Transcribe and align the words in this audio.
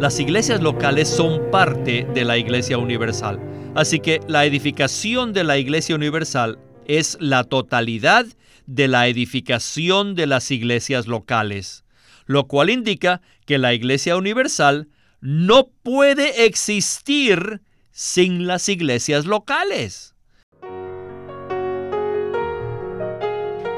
Las 0.00 0.20
iglesias 0.20 0.62
locales 0.62 1.08
son 1.08 1.50
parte 1.50 2.06
de 2.14 2.24
la 2.24 2.38
iglesia 2.38 2.78
universal. 2.78 3.40
Así 3.74 3.98
que 3.98 4.20
la 4.28 4.44
edificación 4.44 5.32
de 5.32 5.42
la 5.42 5.58
iglesia 5.58 5.96
universal 5.96 6.60
es 6.86 7.18
la 7.20 7.42
totalidad 7.42 8.24
de 8.66 8.86
la 8.86 9.08
edificación 9.08 10.14
de 10.14 10.28
las 10.28 10.52
iglesias 10.52 11.08
locales, 11.08 11.84
lo 12.26 12.46
cual 12.46 12.70
indica 12.70 13.22
que 13.44 13.58
la 13.58 13.74
iglesia 13.74 14.16
universal 14.16 14.86
no 15.20 15.70
puede 15.82 16.44
existir 16.46 17.60
sin 17.90 18.46
las 18.46 18.68
iglesias 18.68 19.26
locales. 19.26 20.14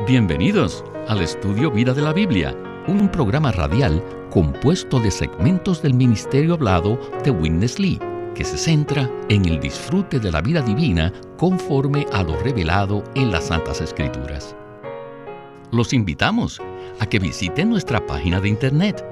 Bienvenidos 0.07 0.84
al 1.09 1.23
estudio 1.23 1.71
Vida 1.71 1.95
de 1.95 2.02
la 2.02 2.12
Biblia, 2.12 2.55
un 2.87 3.09
programa 3.11 3.52
radial 3.52 4.02
compuesto 4.30 5.00
de 5.00 5.10
segmentos 5.10 5.82
del 5.82 5.95
ministerio 5.95 6.55
hablado 6.55 6.98
de 7.24 7.30
Witness 7.30 7.78
Lee, 7.78 7.98
que 8.34 8.45
se 8.45 8.56
centra 8.56 9.10
en 9.28 9.45
el 9.45 9.60
disfrute 9.60 10.18
de 10.18 10.32
la 10.32 10.41
vida 10.41 10.62
divina 10.62 11.12
conforme 11.36 12.06
a 12.12 12.22
lo 12.22 12.38
revelado 12.41 13.05
en 13.14 13.30
las 13.30 13.48
Santas 13.48 13.80
Escrituras. 13.80 14.56
Los 15.72 15.92
invitamos 15.92 16.60
a 17.00 17.06
que 17.06 17.19
visiten 17.19 17.70
nuestra 17.70 18.05
página 18.06 18.41
de 18.41 18.48
internet 18.48 19.05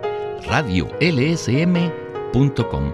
radiolsm.com 0.46 2.92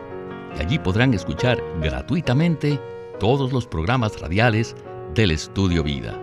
y 0.56 0.60
allí 0.60 0.78
podrán 0.78 1.12
escuchar 1.14 1.62
gratuitamente 1.80 2.78
todos 3.18 3.52
los 3.52 3.66
programas 3.66 4.20
radiales 4.20 4.76
del 5.14 5.30
Estudio 5.30 5.82
Vida. 5.82 6.20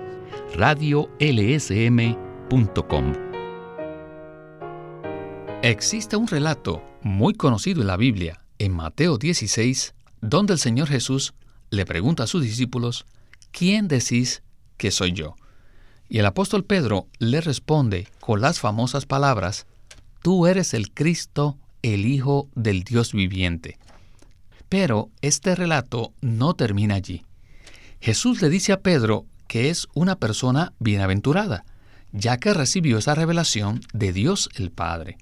radiolsm.com 0.56 3.31
Existe 5.64 6.16
un 6.16 6.28
relato 6.28 6.82
muy 7.04 7.36
conocido 7.36 7.82
en 7.82 7.88
la 7.88 7.96
Biblia, 7.96 8.42
en 8.58 8.72
Mateo 8.74 9.20
16, 9.20 9.94
donde 10.20 10.54
el 10.54 10.60
Señor 10.60 10.88
Jesús 10.88 11.36
le 11.70 11.86
pregunta 11.86 12.24
a 12.24 12.28
sus 12.28 12.42
discípulos, 12.42 13.06
¿quién 13.52 13.88
decís 13.88 14.42
que 14.78 14.90
soy 14.90 15.12
yo? 15.12 15.36
Y 16.10 16.18
el 16.18 16.26
apóstol 16.26 16.64
Pedro 16.64 17.06
le 17.20 17.42
responde 17.42 18.08
con 18.20 18.42
las 18.42 18.60
famosas 18.60 19.06
palabras, 19.06 19.68
Tú 20.24 20.48
eres 20.48 20.74
el 20.74 20.92
Cristo, 20.92 21.60
el 21.84 22.08
Hijo 22.08 22.50
del 22.56 22.84
Dios 22.84 23.14
viviente. 23.14 23.78
Pero 24.68 25.12
este 25.22 25.54
relato 25.54 26.12
no 26.22 26.56
termina 26.56 26.96
allí. 26.96 27.24
Jesús 28.00 28.42
le 28.42 28.50
dice 28.50 28.74
a 28.74 28.80
Pedro 28.80 29.28
que 29.48 29.70
es 29.70 29.88
una 29.94 30.16
persona 30.16 30.74
bienaventurada, 30.80 31.66
ya 32.12 32.38
que 32.38 32.52
recibió 32.52 32.98
esa 32.98 33.14
revelación 33.14 33.82
de 33.94 34.12
Dios 34.12 34.50
el 34.56 34.72
Padre 34.72 35.18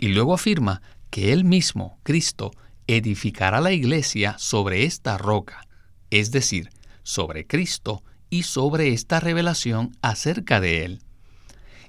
y 0.00 0.08
luego 0.08 0.34
afirma 0.34 0.82
que 1.10 1.32
él 1.32 1.44
mismo, 1.44 1.98
Cristo, 2.02 2.50
edificará 2.86 3.60
la 3.60 3.72
iglesia 3.72 4.36
sobre 4.38 4.84
esta 4.84 5.18
roca, 5.18 5.68
es 6.10 6.32
decir, 6.32 6.70
sobre 7.02 7.46
Cristo 7.46 8.02
y 8.30 8.44
sobre 8.44 8.92
esta 8.92 9.20
revelación 9.20 9.96
acerca 10.02 10.60
de 10.60 10.84
él. 10.84 11.02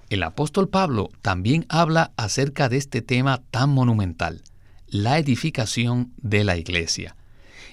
El 0.09 0.23
apóstol 0.23 0.67
Pablo 0.67 1.09
también 1.21 1.65
habla 1.69 2.11
acerca 2.17 2.67
de 2.67 2.77
este 2.77 3.01
tema 3.01 3.43
tan 3.49 3.69
monumental, 3.69 4.43
la 4.87 5.17
edificación 5.17 6.11
de 6.17 6.43
la 6.43 6.57
iglesia. 6.57 7.15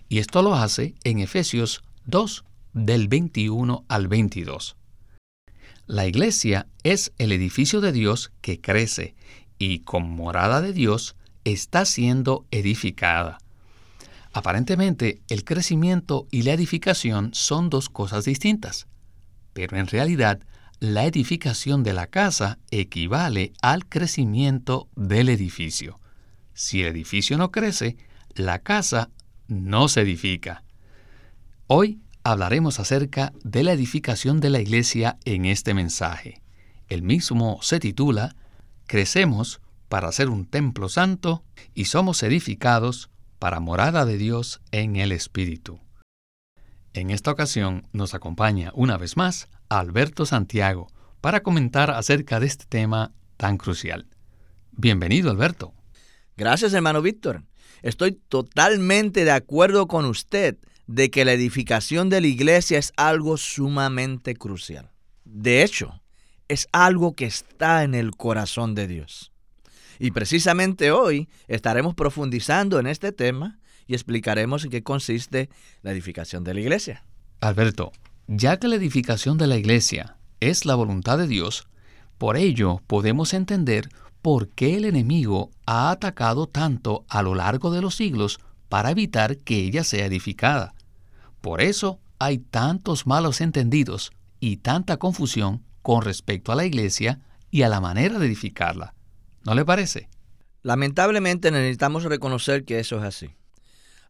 Y 0.08 0.18
esto 0.18 0.42
lo 0.42 0.54
hace 0.54 0.94
en 1.02 1.18
Efesios 1.18 1.82
2, 2.06 2.44
del 2.74 3.08
21 3.08 3.84
al 3.88 4.06
22. 4.06 4.76
La 5.86 6.06
iglesia 6.06 6.68
es 6.82 7.12
el 7.18 7.32
edificio 7.32 7.80
de 7.80 7.92
Dios 7.92 8.30
que 8.40 8.60
crece 8.60 9.14
y 9.58 9.80
con 9.80 10.08
morada 10.08 10.60
de 10.60 10.72
Dios 10.72 11.16
está 11.44 11.84
siendo 11.84 12.46
edificada. 12.50 13.38
Aparentemente, 14.32 15.20
el 15.28 15.44
crecimiento 15.44 16.26
y 16.30 16.42
la 16.42 16.52
edificación 16.52 17.30
son 17.32 17.70
dos 17.70 17.88
cosas 17.88 18.24
distintas, 18.24 18.86
pero 19.52 19.76
en 19.76 19.86
realidad 19.86 20.40
la 20.80 21.06
edificación 21.06 21.82
de 21.82 21.92
la 21.92 22.06
casa 22.06 22.58
equivale 22.70 23.52
al 23.62 23.86
crecimiento 23.86 24.88
del 24.94 25.28
edificio. 25.28 25.98
Si 26.54 26.82
el 26.82 26.88
edificio 26.88 27.36
no 27.36 27.50
crece, 27.50 27.96
la 28.34 28.60
casa 28.60 29.10
no 29.48 29.88
se 29.88 30.02
edifica. 30.02 30.62
Hoy 31.66 32.00
hablaremos 32.22 32.78
acerca 32.78 33.32
de 33.42 33.64
la 33.64 33.72
edificación 33.72 34.40
de 34.40 34.50
la 34.50 34.60
iglesia 34.60 35.18
en 35.24 35.46
este 35.46 35.74
mensaje. 35.74 36.42
El 36.88 37.02
mismo 37.02 37.58
se 37.62 37.80
titula 37.80 38.36
crecemos 38.88 39.60
para 39.88 40.10
ser 40.10 40.28
un 40.28 40.46
templo 40.46 40.88
santo 40.88 41.44
y 41.74 41.84
somos 41.84 42.24
edificados 42.24 43.10
para 43.38 43.60
morada 43.60 44.04
de 44.04 44.18
Dios 44.18 44.60
en 44.72 44.96
el 44.96 45.12
Espíritu. 45.12 45.78
En 46.94 47.10
esta 47.10 47.30
ocasión 47.30 47.86
nos 47.92 48.14
acompaña 48.14 48.72
una 48.74 48.96
vez 48.96 49.16
más 49.16 49.48
Alberto 49.68 50.26
Santiago 50.26 50.88
para 51.20 51.42
comentar 51.42 51.90
acerca 51.90 52.40
de 52.40 52.46
este 52.46 52.64
tema 52.64 53.12
tan 53.36 53.58
crucial. 53.58 54.08
Bienvenido, 54.72 55.30
Alberto. 55.30 55.74
Gracias, 56.36 56.72
hermano 56.72 57.02
Víctor. 57.02 57.44
Estoy 57.82 58.12
totalmente 58.12 59.24
de 59.24 59.30
acuerdo 59.30 59.86
con 59.86 60.06
usted 60.06 60.56
de 60.86 61.10
que 61.10 61.24
la 61.24 61.32
edificación 61.34 62.08
de 62.08 62.20
la 62.20 62.26
iglesia 62.26 62.78
es 62.78 62.92
algo 62.96 63.36
sumamente 63.36 64.34
crucial. 64.34 64.90
De 65.24 65.62
hecho, 65.62 66.00
es 66.48 66.68
algo 66.72 67.14
que 67.14 67.26
está 67.26 67.84
en 67.84 67.94
el 67.94 68.16
corazón 68.16 68.74
de 68.74 68.88
Dios. 68.88 69.32
Y 69.98 70.12
precisamente 70.12 70.90
hoy 70.90 71.28
estaremos 71.46 71.94
profundizando 71.94 72.78
en 72.78 72.86
este 72.86 73.12
tema 73.12 73.58
y 73.86 73.94
explicaremos 73.94 74.64
en 74.64 74.70
qué 74.70 74.82
consiste 74.82 75.48
la 75.82 75.92
edificación 75.92 76.44
de 76.44 76.54
la 76.54 76.60
iglesia. 76.60 77.04
Alberto, 77.40 77.92
ya 78.26 78.58
que 78.58 78.68
la 78.68 78.76
edificación 78.76 79.38
de 79.38 79.46
la 79.46 79.56
iglesia 79.56 80.16
es 80.40 80.66
la 80.66 80.74
voluntad 80.74 81.18
de 81.18 81.26
Dios, 81.26 81.68
por 82.16 82.36
ello 82.36 82.80
podemos 82.86 83.34
entender 83.34 83.88
por 84.22 84.48
qué 84.48 84.76
el 84.76 84.84
enemigo 84.84 85.50
ha 85.66 85.90
atacado 85.90 86.46
tanto 86.46 87.04
a 87.08 87.22
lo 87.22 87.34
largo 87.34 87.70
de 87.70 87.80
los 87.80 87.94
siglos 87.94 88.40
para 88.68 88.90
evitar 88.90 89.38
que 89.38 89.56
ella 89.56 89.84
sea 89.84 90.06
edificada. 90.06 90.74
Por 91.40 91.60
eso 91.60 91.98
hay 92.18 92.38
tantos 92.38 93.06
malos 93.06 93.40
entendidos 93.40 94.12
y 94.40 94.58
tanta 94.58 94.96
confusión 94.96 95.62
con 95.88 96.02
respecto 96.02 96.52
a 96.52 96.54
la 96.54 96.66
iglesia 96.66 97.18
y 97.50 97.62
a 97.62 97.70
la 97.70 97.80
manera 97.80 98.18
de 98.18 98.26
edificarla. 98.26 98.92
¿No 99.46 99.54
le 99.54 99.64
parece? 99.64 100.10
Lamentablemente 100.62 101.50
necesitamos 101.50 102.04
reconocer 102.04 102.66
que 102.66 102.78
eso 102.78 102.98
es 102.98 103.04
así. 103.04 103.30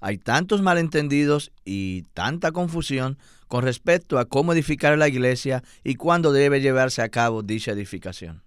Hay 0.00 0.19
tantos 0.19 0.61
malentendidos 0.61 1.53
y 1.65 2.03
tanta 2.15 2.50
confusión 2.50 3.16
con 3.47 3.62
respecto 3.62 4.19
a 4.19 4.25
cómo 4.25 4.53
edificar 4.53 4.99
la 4.99 5.06
iglesia 5.06 5.62
y 5.84 5.94
cuándo 5.94 6.33
debe 6.33 6.61
llevarse 6.61 7.00
a 7.00 7.11
cabo 7.11 7.44
dicha 7.44 7.71
edificación. 7.71 8.43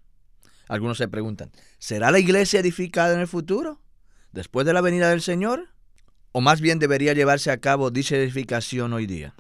Algunos 0.68 0.98
se 0.98 1.08
preguntan, 1.08 1.52
¿será 1.80 2.12
la 2.12 2.20
iglesia 2.20 2.60
edificada 2.60 3.14
en 3.14 3.22
el 3.22 3.28
futuro? 3.30 3.80
¿Después 4.34 4.66
de 4.66 4.74
la 4.74 4.82
venida 4.82 5.10
del 5.10 5.22
Señor? 5.22 5.70
¿O 6.34 6.42
más 6.42 6.60
bien 6.60 6.80
debería 6.80 7.14
llevarse 7.14 7.50
a 7.50 7.62
cabo 7.62 7.92
dicha 7.92 8.18
edificación 8.18 8.92
hoy 8.92 9.06
día? 9.06 9.36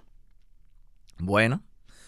Bueno, 1.18 1.62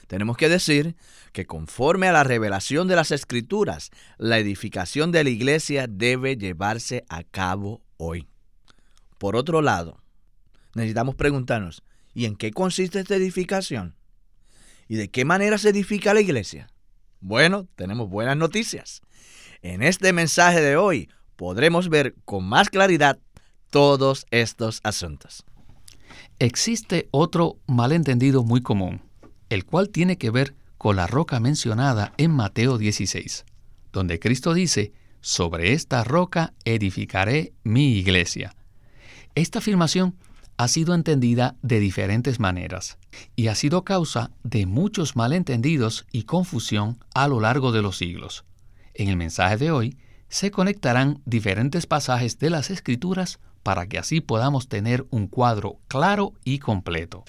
tenemos 0.07 0.37
que 0.37 0.49
decir 0.49 0.95
que 1.31 1.45
conforme 1.45 2.07
a 2.07 2.11
la 2.11 2.23
revelación 2.23 2.87
de 2.87 2.95
las 2.95 3.11
escrituras, 3.11 3.91
la 4.17 4.37
edificación 4.37 5.11
de 5.11 5.23
la 5.23 5.29
iglesia 5.29 5.87
debe 5.87 6.37
llevarse 6.37 7.05
a 7.09 7.23
cabo 7.23 7.81
hoy. 7.97 8.27
Por 9.17 9.35
otro 9.35 9.61
lado, 9.61 10.01
necesitamos 10.75 11.15
preguntarnos, 11.15 11.83
¿y 12.13 12.25
en 12.25 12.35
qué 12.35 12.51
consiste 12.51 12.99
esta 12.99 13.15
edificación? 13.15 13.95
¿Y 14.87 14.95
de 14.95 15.09
qué 15.09 15.25
manera 15.25 15.57
se 15.57 15.69
edifica 15.69 16.13
la 16.13 16.21
iglesia? 16.21 16.67
Bueno, 17.21 17.67
tenemos 17.75 18.09
buenas 18.09 18.35
noticias. 18.35 19.01
En 19.61 19.81
este 19.81 20.11
mensaje 20.11 20.59
de 20.59 20.75
hoy 20.75 21.09
podremos 21.37 21.87
ver 21.87 22.15
con 22.25 22.43
más 22.43 22.69
claridad 22.69 23.17
todos 23.69 24.25
estos 24.29 24.81
asuntos. 24.83 25.45
Existe 26.39 27.07
otro 27.11 27.59
malentendido 27.65 28.43
muy 28.43 28.61
común 28.61 29.01
el 29.49 29.65
cual 29.65 29.89
tiene 29.89 30.17
que 30.17 30.29
ver 30.29 30.55
con 30.77 30.95
la 30.95 31.07
roca 31.07 31.39
mencionada 31.39 32.13
en 32.17 32.31
Mateo 32.31 32.77
16, 32.77 33.45
donde 33.91 34.19
Cristo 34.19 34.53
dice, 34.53 34.91
sobre 35.21 35.73
esta 35.73 36.03
roca 36.03 36.53
edificaré 36.65 37.53
mi 37.63 37.97
iglesia. 37.97 38.55
Esta 39.35 39.59
afirmación 39.59 40.15
ha 40.57 40.67
sido 40.67 40.93
entendida 40.93 41.55
de 41.61 41.79
diferentes 41.79 42.39
maneras 42.39 42.97
y 43.35 43.47
ha 43.47 43.55
sido 43.55 43.83
causa 43.83 44.31
de 44.43 44.65
muchos 44.65 45.15
malentendidos 45.15 46.05
y 46.11 46.23
confusión 46.23 46.99
a 47.13 47.27
lo 47.27 47.39
largo 47.39 47.71
de 47.71 47.81
los 47.81 47.97
siglos. 47.97 48.43
En 48.93 49.09
el 49.09 49.17
mensaje 49.17 49.57
de 49.57 49.71
hoy 49.71 49.97
se 50.29 50.51
conectarán 50.51 51.21
diferentes 51.25 51.85
pasajes 51.85 52.39
de 52.39 52.49
las 52.49 52.69
Escrituras 52.69 53.39
para 53.63 53.87
que 53.87 53.97
así 53.97 54.19
podamos 54.19 54.67
tener 54.67 55.05
un 55.09 55.27
cuadro 55.27 55.79
claro 55.87 56.33
y 56.43 56.59
completo. 56.59 57.23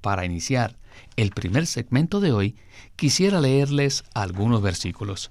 Para 0.00 0.24
iniciar 0.24 0.78
el 1.16 1.30
primer 1.30 1.66
segmento 1.66 2.20
de 2.20 2.32
hoy, 2.32 2.56
quisiera 2.96 3.40
leerles 3.40 4.04
algunos 4.14 4.62
versículos. 4.62 5.30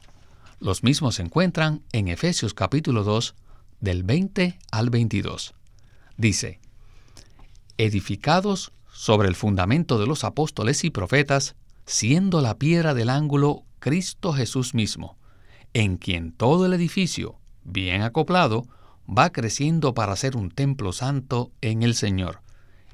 Los 0.60 0.84
mismos 0.84 1.16
se 1.16 1.24
encuentran 1.24 1.84
en 1.92 2.08
Efesios 2.08 2.54
capítulo 2.54 3.04
2, 3.04 3.36
del 3.82 4.04
20 4.04 4.58
al 4.72 4.90
22. 4.90 5.54
Dice, 6.18 6.60
edificados 7.78 8.72
sobre 8.92 9.28
el 9.28 9.36
fundamento 9.36 10.00
de 10.00 10.08
los 10.08 10.24
apóstoles 10.24 10.84
y 10.84 10.90
profetas, 10.90 11.56
siendo 11.86 12.42
la 12.42 12.58
piedra 12.58 12.94
del 12.94 13.10
ángulo 13.10 13.64
Cristo 13.80 14.34
Jesús 14.34 14.74
mismo, 14.74 15.18
en 15.74 15.98
quien 15.98 16.32
todo 16.32 16.66
el 16.66 16.74
edificio, 16.74 17.38
bien 17.64 18.02
acoplado, 18.02 18.66
va 19.08 19.32
creciendo 19.32 19.94
para 19.94 20.16
ser 20.16 20.36
un 20.36 20.50
templo 20.50 20.94
santo 20.94 21.52
en 21.62 21.84
el 21.84 21.94
Señor, 21.94 22.42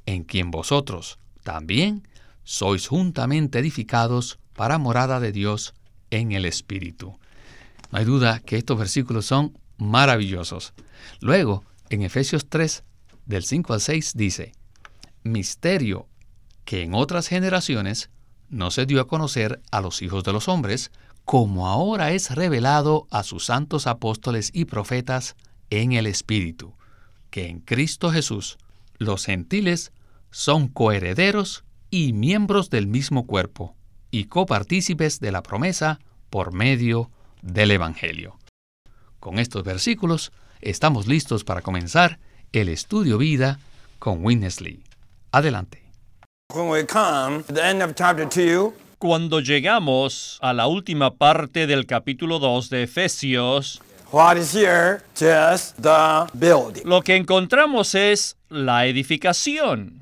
en 0.06 0.24
quien 0.24 0.52
vosotros 0.52 1.20
también 1.44 2.08
sois 2.52 2.88
juntamente 2.88 3.60
edificados 3.60 4.38
para 4.58 4.78
morada 4.78 5.22
de 5.22 5.32
Dios 5.32 5.74
en 6.10 6.34
el 6.34 6.44
Espíritu. 6.44 7.18
No 7.92 7.98
hay 7.98 8.04
duda 8.04 8.42
que 8.42 8.58
estos 8.58 8.78
versículos 8.78 9.26
son 9.26 9.58
maravillosos. 9.78 10.74
Luego, 11.22 11.64
en 11.90 12.02
Efesios 12.02 12.50
3, 12.50 12.84
del 13.26 13.46
5 13.46 13.74
al 13.74 13.80
6, 13.80 14.12
dice, 14.16 14.52
Misterio 15.24 16.10
que 16.66 16.84
en 16.84 16.94
otras 16.94 17.30
generaciones 17.30 18.10
no 18.50 18.70
se 18.70 18.86
dio 18.86 19.00
a 19.00 19.08
conocer 19.08 19.62
a 19.72 19.80
los 19.80 20.02
hijos 20.02 20.26
de 20.26 20.34
los 20.34 20.50
hombres, 20.50 20.92
como 21.24 21.70
ahora 21.70 22.12
es 22.12 22.36
revelado 22.36 23.08
a 23.12 23.24
sus 23.24 23.46
santos 23.46 23.88
apóstoles 23.88 24.52
y 24.54 24.66
profetas 24.66 25.38
en 25.70 25.94
el 25.94 26.06
Espíritu, 26.06 26.74
que 27.30 27.48
en 27.48 27.62
Cristo 27.62 28.12
Jesús 28.12 28.58
los 28.98 29.24
gentiles 29.24 29.94
son 30.32 30.68
coherederos 30.68 31.64
y 31.92 32.14
miembros 32.14 32.70
del 32.70 32.88
mismo 32.88 33.28
cuerpo, 33.28 33.76
y 34.10 34.24
copartícipes 34.24 35.20
de 35.20 35.32
la 35.32 35.44
promesa 35.44 36.00
por 36.30 36.54
medio 36.54 37.12
del 37.42 37.72
Evangelio. 37.72 38.40
Con 39.20 39.38
estos 39.38 39.64
versículos 39.64 40.32
estamos 40.62 41.08
listos 41.08 41.44
para 41.44 41.62
comenzar 41.62 42.20
el 42.54 42.70
estudio 42.70 43.18
vida 43.18 43.60
con 44.00 44.26
Winnesley. 44.26 44.84
Adelante. 45.32 45.84
Cuando 48.98 49.40
llegamos 49.40 50.38
a 50.42 50.54
la 50.54 50.68
última 50.68 51.14
parte 51.16 51.68
del 51.68 51.86
capítulo 51.86 52.40
2 52.40 52.70
de 52.70 52.84
Efesios, 52.84 53.82
lo 56.84 57.02
que 57.02 57.16
encontramos 57.16 57.96
es 57.96 58.38
la 58.50 58.86
edificación. 58.86 60.01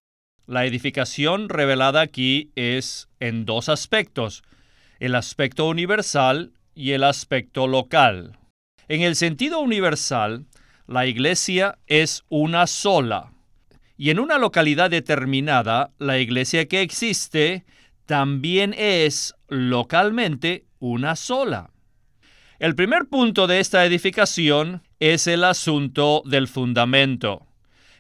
La 0.49 0.65
edificación 0.65 1.47
revelada 1.47 2.01
aquí 2.01 2.49
es 2.55 3.07
en 3.19 3.45
dos 3.45 3.69
aspectos, 3.69 4.41
el 4.99 5.13
aspecto 5.13 5.67
universal 5.67 6.53
y 6.73 6.93
el 6.93 7.03
aspecto 7.03 7.67
local. 7.67 8.39
En 8.87 9.03
el 9.03 9.15
sentido 9.15 9.59
universal, 9.59 10.47
la 10.87 11.05
iglesia 11.05 11.77
es 11.85 12.23
una 12.29 12.65
sola. 12.65 13.31
Y 13.95 14.09
en 14.09 14.17
una 14.17 14.39
localidad 14.39 14.89
determinada, 14.89 15.91
la 15.99 16.17
iglesia 16.17 16.67
que 16.67 16.81
existe 16.81 17.63
también 18.07 18.73
es 18.75 19.35
localmente 19.49 20.65
una 20.79 21.15
sola. 21.15 21.69
El 22.57 22.73
primer 22.73 23.05
punto 23.05 23.45
de 23.45 23.59
esta 23.59 23.85
edificación 23.85 24.81
es 24.99 25.27
el 25.27 25.43
asunto 25.43 26.23
del 26.25 26.47
fundamento. 26.47 27.45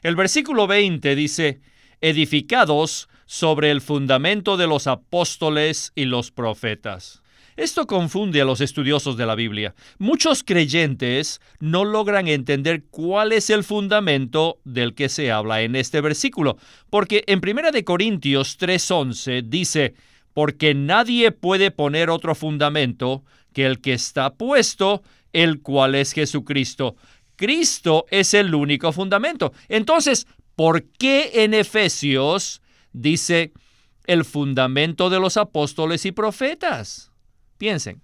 El 0.01 0.15
versículo 0.15 0.65
20 0.65 1.13
dice, 1.13 1.61
edificados 2.01 3.09
sobre 3.25 3.71
el 3.71 3.81
fundamento 3.81 4.57
de 4.57 4.67
los 4.67 4.87
apóstoles 4.87 5.91
y 5.95 6.05
los 6.05 6.31
profetas. 6.31 7.21
Esto 7.59 7.87
confunde 7.87 8.39
a 8.39 8.45
los 8.45 8.61
estudiosos 8.61 9.17
de 9.17 9.25
la 9.25 9.35
Biblia. 9.35 9.75
Muchos 9.97 10.43
creyentes 10.43 11.41
no 11.59 11.83
logran 11.83 12.29
entender 12.29 12.85
cuál 12.89 13.33
es 13.33 13.49
el 13.49 13.65
fundamento 13.65 14.59
del 14.63 14.95
que 14.95 15.09
se 15.09 15.29
habla 15.29 15.61
en 15.61 15.75
este 15.75 15.99
versículo, 15.99 16.57
porque 16.89 17.25
en 17.27 17.41
1 17.41 17.71
de 17.71 17.83
Corintios 17.83 18.57
3:11 18.57 19.41
dice, 19.41 19.93
porque 20.33 20.73
nadie 20.73 21.31
puede 21.33 21.69
poner 21.69 22.09
otro 22.09 22.33
fundamento 22.33 23.25
que 23.51 23.65
el 23.65 23.81
que 23.81 23.91
está 23.91 24.35
puesto, 24.35 25.03
el 25.33 25.61
cual 25.61 25.95
es 25.95 26.13
Jesucristo. 26.13 26.95
Cristo 27.35 28.05
es 28.09 28.33
el 28.33 28.55
único 28.55 28.93
fundamento. 28.93 29.53
Entonces, 29.67 30.27
¿por 30.59 30.83
qué 30.83 31.45
en 31.45 31.53
Efesios 31.53 32.61
dice 32.91 33.53
el 34.07 34.25
fundamento 34.25 35.09
de 35.09 35.17
los 35.17 35.37
apóstoles 35.37 36.05
y 36.05 36.11
profetas? 36.11 37.13
Piensen, 37.57 38.01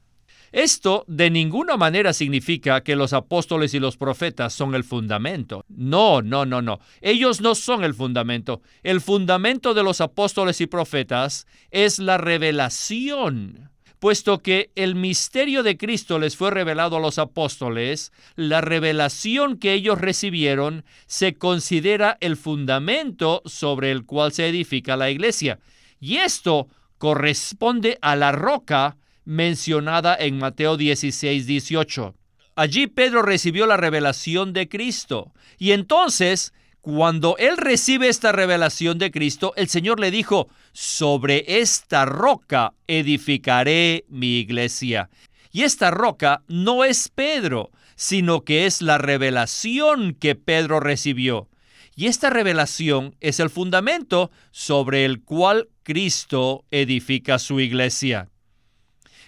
esto 0.53 1.03
de 1.09 1.29
ninguna 1.29 1.75
manera 1.75 2.13
significa 2.13 2.81
que 2.81 2.95
los 2.95 3.11
apóstoles 3.11 3.73
y 3.73 3.79
los 3.79 3.97
profetas 3.97 4.53
son 4.53 4.73
el 4.73 4.85
fundamento. 4.85 5.65
No, 5.67 6.21
no, 6.21 6.45
no, 6.45 6.61
no. 6.61 6.79
Ellos 7.01 7.41
no 7.41 7.55
son 7.55 7.83
el 7.83 7.93
fundamento. 7.93 8.61
El 8.83 9.01
fundamento 9.01 9.73
de 9.73 9.83
los 9.83 9.99
apóstoles 9.99 10.61
y 10.61 10.67
profetas 10.67 11.47
es 11.71 11.99
la 11.99 12.17
revelación. 12.17 13.69
Puesto 13.99 14.39
que 14.39 14.71
el 14.75 14.95
misterio 14.95 15.63
de 15.63 15.77
Cristo 15.77 16.19
les 16.19 16.35
fue 16.35 16.51
revelado 16.51 16.97
a 16.97 16.99
los 16.99 17.17
apóstoles, 17.17 18.11
la 18.35 18.61
revelación 18.61 19.57
que 19.57 19.73
ellos 19.73 19.99
recibieron 19.99 20.83
se 21.07 21.35
considera 21.35 22.17
el 22.19 22.37
fundamento 22.37 23.41
sobre 23.45 23.91
el 23.91 24.05
cual 24.05 24.31
se 24.33 24.47
edifica 24.47 24.97
la 24.97 25.09
iglesia. 25.09 25.59
Y 25.99 26.17
esto 26.17 26.67
corresponde 26.97 27.97
a 28.01 28.15
la 28.15 28.31
roca 28.31 28.97
mencionada 29.23 30.15
en 30.15 30.37
Mateo 30.37 30.77
16, 30.77 31.47
18. 31.47 32.15
Allí 32.55 32.87
Pedro 32.87 33.21
recibió 33.21 33.65
la 33.67 33.75
revelación 33.75 34.53
de 34.53 34.69
Cristo. 34.69 35.33
Y 35.57 35.71
entonces, 35.71 36.53
cuando 36.85 37.35
él 37.39 37.57
recibe 37.57 38.09
esta 38.09 38.31
revelación 38.31 38.99
de 38.99 39.09
Cristo, 39.09 39.53
el 39.55 39.69
Señor 39.69 39.99
le 39.99 40.11
dijo, 40.11 40.49
sobre 40.71 41.59
esta 41.59 42.05
roca 42.05 42.73
edificaré 42.85 44.05
mi 44.07 44.37
iglesia. 44.37 45.09
Y 45.51 45.63
esta 45.63 45.89
roca 45.89 46.43
no 46.47 46.83
es 46.83 47.09
Pedro, 47.09 47.71
sino 47.95 48.41
que 48.41 48.67
es 48.67 48.83
la 48.83 48.99
revelación 48.99 50.13
que 50.13 50.35
Pedro 50.35 50.79
recibió. 50.79 51.49
Y 51.95 52.05
esta 52.05 52.29
revelación 52.29 53.15
es 53.19 53.39
el 53.39 53.49
fundamento 53.49 54.29
sobre 54.51 55.05
el 55.05 55.23
cual 55.23 55.69
Cristo 55.81 56.65
edifica 56.69 57.39
su 57.39 57.59
iglesia. 57.61 58.29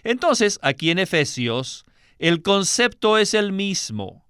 Entonces, 0.03 0.59
aquí 0.61 0.91
en 0.91 0.99
Efesios, 0.99 1.85
el 2.19 2.43
concepto 2.43 3.17
es 3.17 3.33
el 3.33 3.51
mismo. 3.51 4.26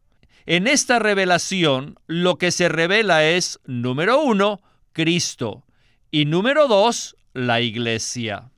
En 0.50 0.66
esta 0.66 0.98
revelación, 0.98 2.00
lo 2.08 2.38
que 2.38 2.52
se 2.52 2.70
revela 2.70 3.26
es, 3.26 3.60
número 3.66 4.22
uno, 4.22 4.62
Cristo 4.94 5.66
y 6.10 6.24
número 6.24 6.70
dos, 6.70 7.18
la 7.34 7.60
iglesia. 7.60 8.50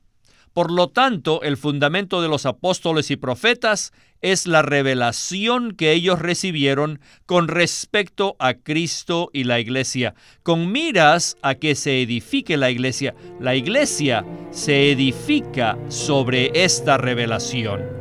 Por 0.52 0.70
lo 0.70 0.90
tanto, 0.90 1.42
el 1.42 1.56
fundamento 1.56 2.22
de 2.22 2.28
los 2.28 2.46
apóstoles 2.46 3.10
y 3.10 3.16
profetas 3.16 3.92
es 4.20 4.46
la 4.46 4.62
revelación 4.62 5.72
que 5.72 5.90
ellos 5.90 6.20
recibieron 6.20 7.00
con 7.26 7.48
respecto 7.48 8.36
a 8.38 8.54
Cristo 8.54 9.28
y 9.32 9.42
la 9.42 9.58
iglesia, 9.58 10.14
con 10.44 10.70
miras 10.70 11.38
a 11.42 11.56
que 11.56 11.74
se 11.74 12.02
edifique 12.02 12.56
la 12.56 12.70
iglesia. 12.70 13.16
La 13.40 13.56
iglesia 13.56 14.24
se 14.52 14.92
edifica 14.92 15.76
sobre 15.88 16.52
esta 16.54 16.98
revelación. 16.98 17.99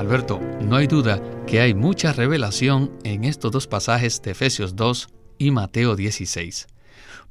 Alberto, 0.00 0.40
no 0.62 0.76
hay 0.76 0.86
duda 0.86 1.20
que 1.46 1.60
hay 1.60 1.74
mucha 1.74 2.14
revelación 2.14 2.90
en 3.04 3.24
estos 3.24 3.52
dos 3.52 3.66
pasajes 3.66 4.22
de 4.22 4.30
Efesios 4.30 4.74
2 4.74 5.08
y 5.36 5.50
Mateo 5.50 5.94
16. 5.94 6.68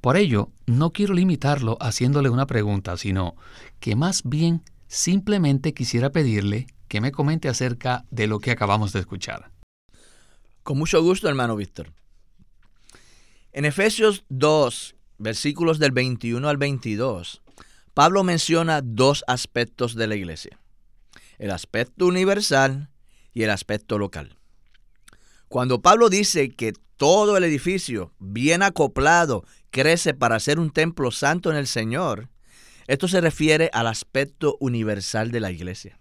Por 0.01 0.17
ello, 0.17 0.51
no 0.67 0.93
quiero 0.93 1.15
limitarlo 1.15 1.79
haciéndole 1.81 2.29
una 2.29 2.45
pregunta, 2.45 2.95
sino 2.95 3.35
que 3.79 3.95
más 3.95 4.21
bien 4.23 4.61
simplemente 4.88 5.73
quisiera 5.73 6.11
pedirle 6.11 6.67
que 6.88 7.01
me 7.01 7.11
comente 7.11 7.49
acerca 7.49 8.05
de 8.11 8.27
lo 8.27 8.38
que 8.38 8.51
acabamos 8.51 8.93
de 8.93 8.99
escuchar. 8.99 9.49
Con 10.61 10.77
mucho 10.77 11.01
gusto, 11.01 11.27
hermano 11.27 11.55
Víctor. 11.55 11.91
En 13.51 13.65
Efesios 13.65 14.25
2, 14.29 14.95
versículos 15.17 15.79
del 15.79 15.91
21 15.91 16.47
al 16.47 16.57
22, 16.57 17.41
Pablo 17.95 18.23
menciona 18.23 18.81
dos 18.83 19.23
aspectos 19.25 19.95
de 19.95 20.05
la 20.05 20.13
iglesia, 20.13 20.59
el 21.39 21.51
aspecto 21.51 22.05
universal 22.05 22.89
y 23.34 23.43
el 23.43 23.50
aspecto 23.50 23.98
local. 23.98 24.36
Cuando 25.48 25.81
Pablo 25.81 26.10
dice 26.10 26.51
que 26.51 26.74
todo 26.98 27.38
el 27.38 27.43
edificio, 27.43 28.12
bien 28.19 28.62
acoplado, 28.62 29.46
crece 29.72 30.13
para 30.13 30.39
ser 30.39 30.60
un 30.60 30.69
templo 30.69 31.12
santo 31.12 31.50
en 31.50 31.58
el 31.58 31.65
Señor, 31.65 32.29
esto 32.88 33.08
se 33.08 33.22
refiere 33.22 33.69
al 33.74 33.88
aspecto 33.88 34.58
universal 34.60 35.31
de 35.31 35.39
la 35.39 35.51
iglesia. 35.51 35.98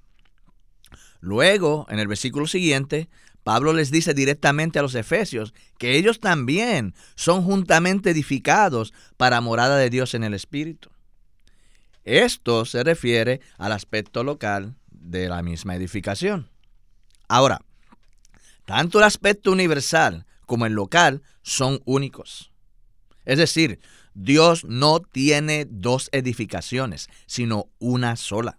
Luego, 1.20 1.86
en 1.88 1.98
el 1.98 2.08
versículo 2.08 2.46
siguiente, 2.46 3.08
Pablo 3.44 3.72
les 3.72 3.90
dice 3.90 4.14
directamente 4.14 4.78
a 4.78 4.82
los 4.82 4.94
efesios 4.94 5.54
que 5.78 5.96
ellos 5.96 6.20
también 6.20 6.94
son 7.14 7.42
juntamente 7.42 8.10
edificados 8.10 8.92
para 9.16 9.40
morada 9.40 9.78
de 9.78 9.90
Dios 9.90 10.14
en 10.14 10.24
el 10.24 10.34
Espíritu. 10.34 10.90
Esto 12.04 12.64
se 12.64 12.82
refiere 12.84 13.40
al 13.56 13.72
aspecto 13.72 14.24
local 14.24 14.74
de 15.10 15.28
la 15.28 15.42
misma 15.42 15.74
edificación. 15.74 16.48
Ahora, 17.28 17.60
Tanto 18.68 18.98
el 18.98 19.04
aspecto 19.04 19.50
universal 19.50 20.26
como 20.44 20.66
el 20.66 20.74
local 20.74 21.22
son 21.40 21.80
únicos. 21.86 22.52
Es 23.24 23.38
decir, 23.38 23.80
Dios 24.12 24.62
no 24.66 25.00
tiene 25.00 25.66
dos 25.70 26.10
edificaciones, 26.12 27.08
sino 27.24 27.70
una 27.78 28.16
sola. 28.16 28.58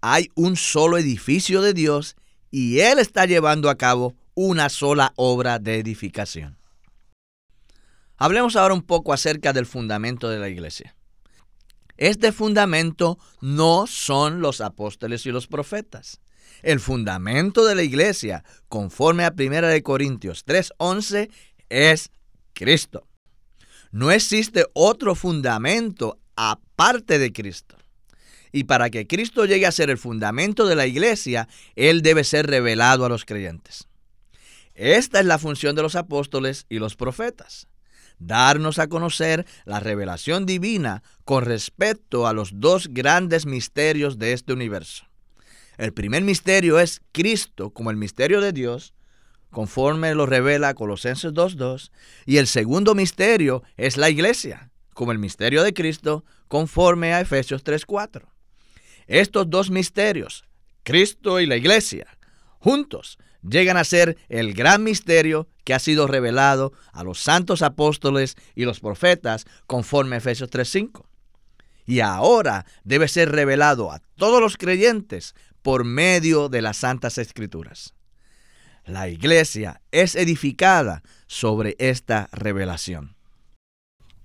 Hay 0.00 0.28
un 0.34 0.56
solo 0.56 0.98
edificio 0.98 1.62
de 1.62 1.72
Dios 1.72 2.16
y 2.50 2.80
Él 2.80 2.98
está 2.98 3.26
llevando 3.26 3.70
a 3.70 3.78
cabo 3.78 4.16
una 4.34 4.68
sola 4.68 5.12
obra 5.14 5.60
de 5.60 5.78
edificación. 5.78 6.58
Hablemos 8.16 8.56
ahora 8.56 8.74
un 8.74 8.82
poco 8.82 9.12
acerca 9.12 9.52
del 9.52 9.66
fundamento 9.66 10.30
de 10.30 10.40
la 10.40 10.48
iglesia. 10.48 10.96
Este 12.02 12.32
fundamento 12.32 13.16
no 13.40 13.86
son 13.86 14.40
los 14.40 14.60
apóstoles 14.60 15.24
y 15.24 15.30
los 15.30 15.46
profetas. 15.46 16.20
El 16.64 16.80
fundamento 16.80 17.64
de 17.64 17.76
la 17.76 17.84
iglesia, 17.84 18.42
conforme 18.68 19.24
a 19.24 19.32
1 19.32 19.80
Corintios 19.84 20.44
3:11, 20.44 21.30
es 21.68 22.10
Cristo. 22.54 23.06
No 23.92 24.10
existe 24.10 24.66
otro 24.72 25.14
fundamento 25.14 26.18
aparte 26.34 27.20
de 27.20 27.32
Cristo. 27.32 27.76
Y 28.50 28.64
para 28.64 28.90
que 28.90 29.06
Cristo 29.06 29.44
llegue 29.44 29.66
a 29.66 29.70
ser 29.70 29.88
el 29.88 29.96
fundamento 29.96 30.66
de 30.66 30.74
la 30.74 30.88
iglesia, 30.88 31.46
Él 31.76 32.02
debe 32.02 32.24
ser 32.24 32.48
revelado 32.48 33.04
a 33.04 33.10
los 33.10 33.24
creyentes. 33.24 33.86
Esta 34.74 35.20
es 35.20 35.26
la 35.26 35.38
función 35.38 35.76
de 35.76 35.82
los 35.82 35.94
apóstoles 35.94 36.66
y 36.68 36.80
los 36.80 36.96
profetas 36.96 37.68
darnos 38.26 38.78
a 38.78 38.88
conocer 38.88 39.46
la 39.64 39.80
revelación 39.80 40.46
divina 40.46 41.02
con 41.24 41.44
respecto 41.44 42.26
a 42.26 42.32
los 42.32 42.60
dos 42.60 42.88
grandes 42.90 43.46
misterios 43.46 44.18
de 44.18 44.32
este 44.32 44.52
universo. 44.52 45.06
El 45.78 45.92
primer 45.92 46.22
misterio 46.22 46.78
es 46.78 47.00
Cristo 47.12 47.70
como 47.70 47.90
el 47.90 47.96
misterio 47.96 48.40
de 48.40 48.52
Dios, 48.52 48.94
conforme 49.50 50.14
lo 50.14 50.26
revela 50.26 50.74
Colosenses 50.74 51.32
2.2, 51.32 51.90
y 52.26 52.38
el 52.38 52.46
segundo 52.46 52.94
misterio 52.94 53.62
es 53.76 53.96
la 53.96 54.10
iglesia, 54.10 54.70
como 54.94 55.12
el 55.12 55.18
misterio 55.18 55.62
de 55.62 55.74
Cristo, 55.74 56.24
conforme 56.48 57.14
a 57.14 57.20
Efesios 57.20 57.64
3.4. 57.64 58.22
Estos 59.06 59.50
dos 59.50 59.70
misterios, 59.70 60.44
Cristo 60.82 61.40
y 61.40 61.46
la 61.46 61.56
iglesia, 61.56 62.06
juntos 62.58 63.18
llegan 63.42 63.76
a 63.76 63.84
ser 63.84 64.16
el 64.28 64.54
gran 64.54 64.84
misterio 64.84 65.48
que 65.64 65.74
ha 65.74 65.78
sido 65.78 66.06
revelado 66.06 66.72
a 66.92 67.04
los 67.04 67.18
santos 67.18 67.62
apóstoles 67.62 68.36
y 68.54 68.64
los 68.64 68.80
profetas 68.80 69.46
conforme 69.66 70.16
a 70.16 70.18
Efesios 70.18 70.50
3.5. 70.50 71.04
Y 71.84 72.00
ahora 72.00 72.64
debe 72.84 73.08
ser 73.08 73.32
revelado 73.32 73.90
a 73.90 74.00
todos 74.16 74.40
los 74.40 74.56
creyentes 74.56 75.34
por 75.62 75.84
medio 75.84 76.48
de 76.48 76.62
las 76.62 76.76
santas 76.78 77.18
escrituras. 77.18 77.94
La 78.84 79.08
iglesia 79.08 79.80
es 79.92 80.16
edificada 80.16 81.02
sobre 81.26 81.76
esta 81.78 82.28
revelación. 82.32 83.14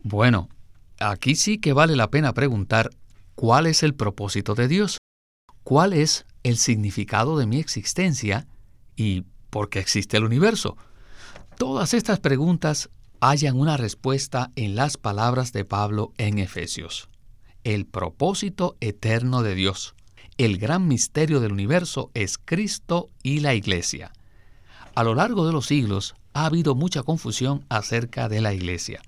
Bueno, 0.02 0.50
aquí 1.00 1.36
sí 1.36 1.60
que 1.60 1.74
vale 1.74 1.96
la 1.96 2.10
pena 2.10 2.34
preguntar 2.34 2.90
cuál 3.36 3.68
es 3.68 3.84
el 3.84 3.94
propósito 3.94 4.56
de 4.56 4.68
Dios, 4.68 4.98
cuál 5.64 5.94
es 5.94 6.26
el 6.44 6.58
significado 6.58 7.38
de 7.38 7.46
mi 7.46 7.60
existencia 7.60 8.48
y 8.98 9.24
por 9.50 9.70
qué 9.70 9.80
existe 9.80 10.18
el 10.18 10.26
universo. 10.26 10.76
Todas 11.58 11.94
estas 11.94 12.20
preguntas 12.20 12.90
hallan 13.22 13.58
una 13.58 13.78
respuesta 13.78 14.52
en 14.56 14.76
las 14.76 14.98
palabras 14.98 15.54
de 15.54 15.64
Pablo 15.64 16.12
en 16.18 16.40
Efesios. 16.40 17.08
El 17.64 17.86
propósito 17.86 18.76
eterno 18.82 19.42
de 19.44 19.56
Dios, 19.56 19.96
el 20.38 20.58
gran 20.58 20.88
misterio 20.88 21.40
del 21.40 21.54
universo 21.54 22.12
es 22.14 22.38
Cristo 22.38 23.10
y 23.24 23.40
la 23.40 23.56
Iglesia. 23.56 24.12
A 24.94 25.04
lo 25.04 25.16
largo 25.16 25.46
de 25.48 25.54
los 25.54 25.68
siglos 25.68 26.16
ha 26.34 26.46
habido 26.46 26.76
mucha 26.76 27.04
confusión 27.04 27.66
acerca 27.70 28.30
de 28.30 28.42
la 28.42 28.54
Iglesia. 28.54 29.02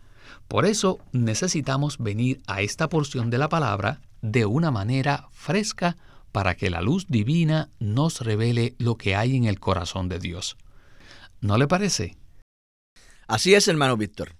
Por 0.48 0.65
eso 0.65 1.00
necesitamos 1.12 1.98
venir 2.00 2.41
a 2.48 2.62
esta 2.62 2.89
porción 2.89 3.29
de 3.29 3.38
la 3.38 3.50
palabra 3.50 4.01
de 4.22 4.46
una 4.46 4.72
manera 4.72 5.29
fresca 5.31 5.96
para 6.31 6.55
que 6.55 6.69
la 6.69 6.81
luz 6.81 7.07
divina 7.07 7.69
nos 7.79 8.21
revele 8.21 8.75
lo 8.77 8.98
que 8.98 9.15
hay 9.15 9.36
en 9.36 9.45
el 9.45 9.59
corazón 9.59 10.09
de 10.09 10.19
Dios. 10.19 10.57
¿No 11.41 11.57
le 11.57 11.67
parece? 11.67 12.17
Así 13.27 13.53
es, 13.53 13.67
hermano 13.67 13.95
Víctor. 13.98 14.36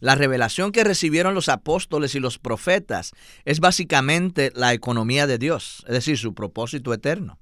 La 0.00 0.14
revelación 0.14 0.70
que 0.70 0.84
recibieron 0.84 1.34
los 1.34 1.48
apóstoles 1.48 2.14
y 2.14 2.20
los 2.20 2.38
profetas 2.38 3.12
es 3.46 3.60
básicamente 3.60 4.52
la 4.54 4.74
economía 4.74 5.26
de 5.26 5.38
Dios, 5.38 5.82
es 5.86 5.94
decir, 5.94 6.18
su 6.18 6.34
propósito 6.34 6.92
eterno. 6.92 7.38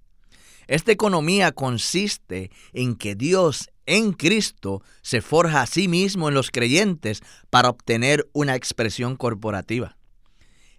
Esta 0.68 0.92
economía 0.92 1.50
consiste 1.50 2.52
en 2.72 2.94
que 2.94 3.16
Dios 3.16 3.68
en 3.84 4.12
Cristo 4.12 4.80
se 5.02 5.22
forja 5.22 5.62
a 5.62 5.66
sí 5.66 5.88
mismo 5.88 6.28
en 6.28 6.34
los 6.34 6.52
creyentes 6.52 7.20
para 7.50 7.68
obtener 7.68 8.28
una 8.32 8.54
expresión 8.54 9.16
corporativa. 9.16 9.96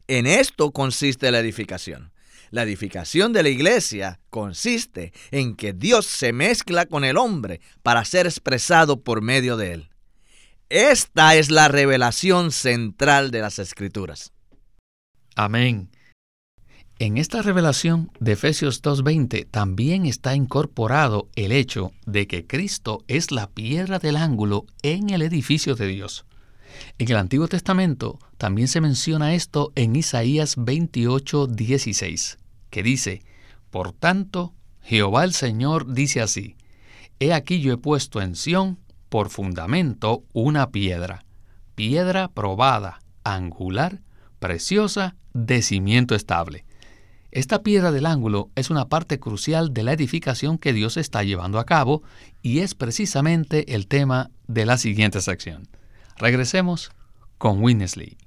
En 0.07 0.25
esto 0.25 0.71
consiste 0.71 1.31
la 1.31 1.39
edificación. 1.39 2.12
La 2.53 2.61
edificación 2.61 3.33
de 3.33 3.41
la 3.41 3.49
iglesia 3.49 4.19
consiste 4.29 5.11
en 5.31 5.55
que 5.55 5.73
Dios 5.73 6.05
se 6.05 6.33
mezcla 6.33 6.85
con 6.85 7.03
el 7.03 7.17
hombre 7.17 7.61
para 7.81 8.05
ser 8.05 8.27
expresado 8.27 9.01
por 9.01 9.23
medio 9.23 9.57
de 9.57 9.73
él. 9.73 9.89
Esta 10.69 11.33
es 11.33 11.49
la 11.49 11.67
revelación 11.67 12.51
central 12.51 13.31
de 13.31 13.41
las 13.41 13.57
escrituras. 13.57 14.33
Amén. 15.35 15.89
En 16.99 17.17
esta 17.17 17.41
revelación 17.41 18.11
de 18.19 18.33
Efesios 18.33 18.83
2.20 18.83 19.47
también 19.49 20.05
está 20.05 20.35
incorporado 20.35 21.29
el 21.35 21.51
hecho 21.51 21.91
de 22.05 22.27
que 22.27 22.45
Cristo 22.45 23.03
es 23.07 23.31
la 23.31 23.49
piedra 23.49 23.97
del 23.97 24.15
ángulo 24.15 24.67
en 24.83 25.09
el 25.09 25.23
edificio 25.23 25.73
de 25.73 25.87
Dios. 25.87 26.27
En 26.99 27.09
el 27.09 27.17
Antiguo 27.17 27.47
Testamento 27.47 28.19
también 28.37 28.67
se 28.67 28.79
menciona 28.79 29.33
esto 29.33 29.71
en 29.75 29.95
Isaías 29.95 30.55
28.16 30.55 32.42
que 32.73 32.81
dice, 32.81 33.21
Por 33.69 33.93
tanto, 33.93 34.55
Jehová 34.81 35.25
el 35.25 35.33
Señor 35.33 35.93
dice 35.93 36.21
así, 36.21 36.57
He 37.19 37.31
aquí 37.31 37.61
yo 37.61 37.71
he 37.71 37.77
puesto 37.77 38.19
en 38.19 38.35
Sión 38.35 38.79
por 39.09 39.29
fundamento 39.29 40.23
una 40.33 40.71
piedra, 40.71 41.23
piedra 41.75 42.29
probada, 42.29 42.99
angular, 43.23 44.01
preciosa, 44.39 45.15
de 45.33 45.61
cimiento 45.61 46.15
estable. 46.15 46.65
Esta 47.29 47.61
piedra 47.61 47.91
del 47.91 48.07
ángulo 48.07 48.49
es 48.55 48.71
una 48.71 48.89
parte 48.89 49.19
crucial 49.19 49.71
de 49.71 49.83
la 49.83 49.93
edificación 49.93 50.57
que 50.57 50.73
Dios 50.73 50.97
está 50.97 51.21
llevando 51.21 51.59
a 51.59 51.65
cabo 51.65 52.01
y 52.41 52.59
es 52.59 52.73
precisamente 52.73 53.75
el 53.75 53.85
tema 53.85 54.31
de 54.47 54.65
la 54.65 54.79
siguiente 54.79 55.21
sección. 55.21 55.67
Regresemos 56.17 56.91
con 57.37 57.61
Winnesley. 57.61 58.17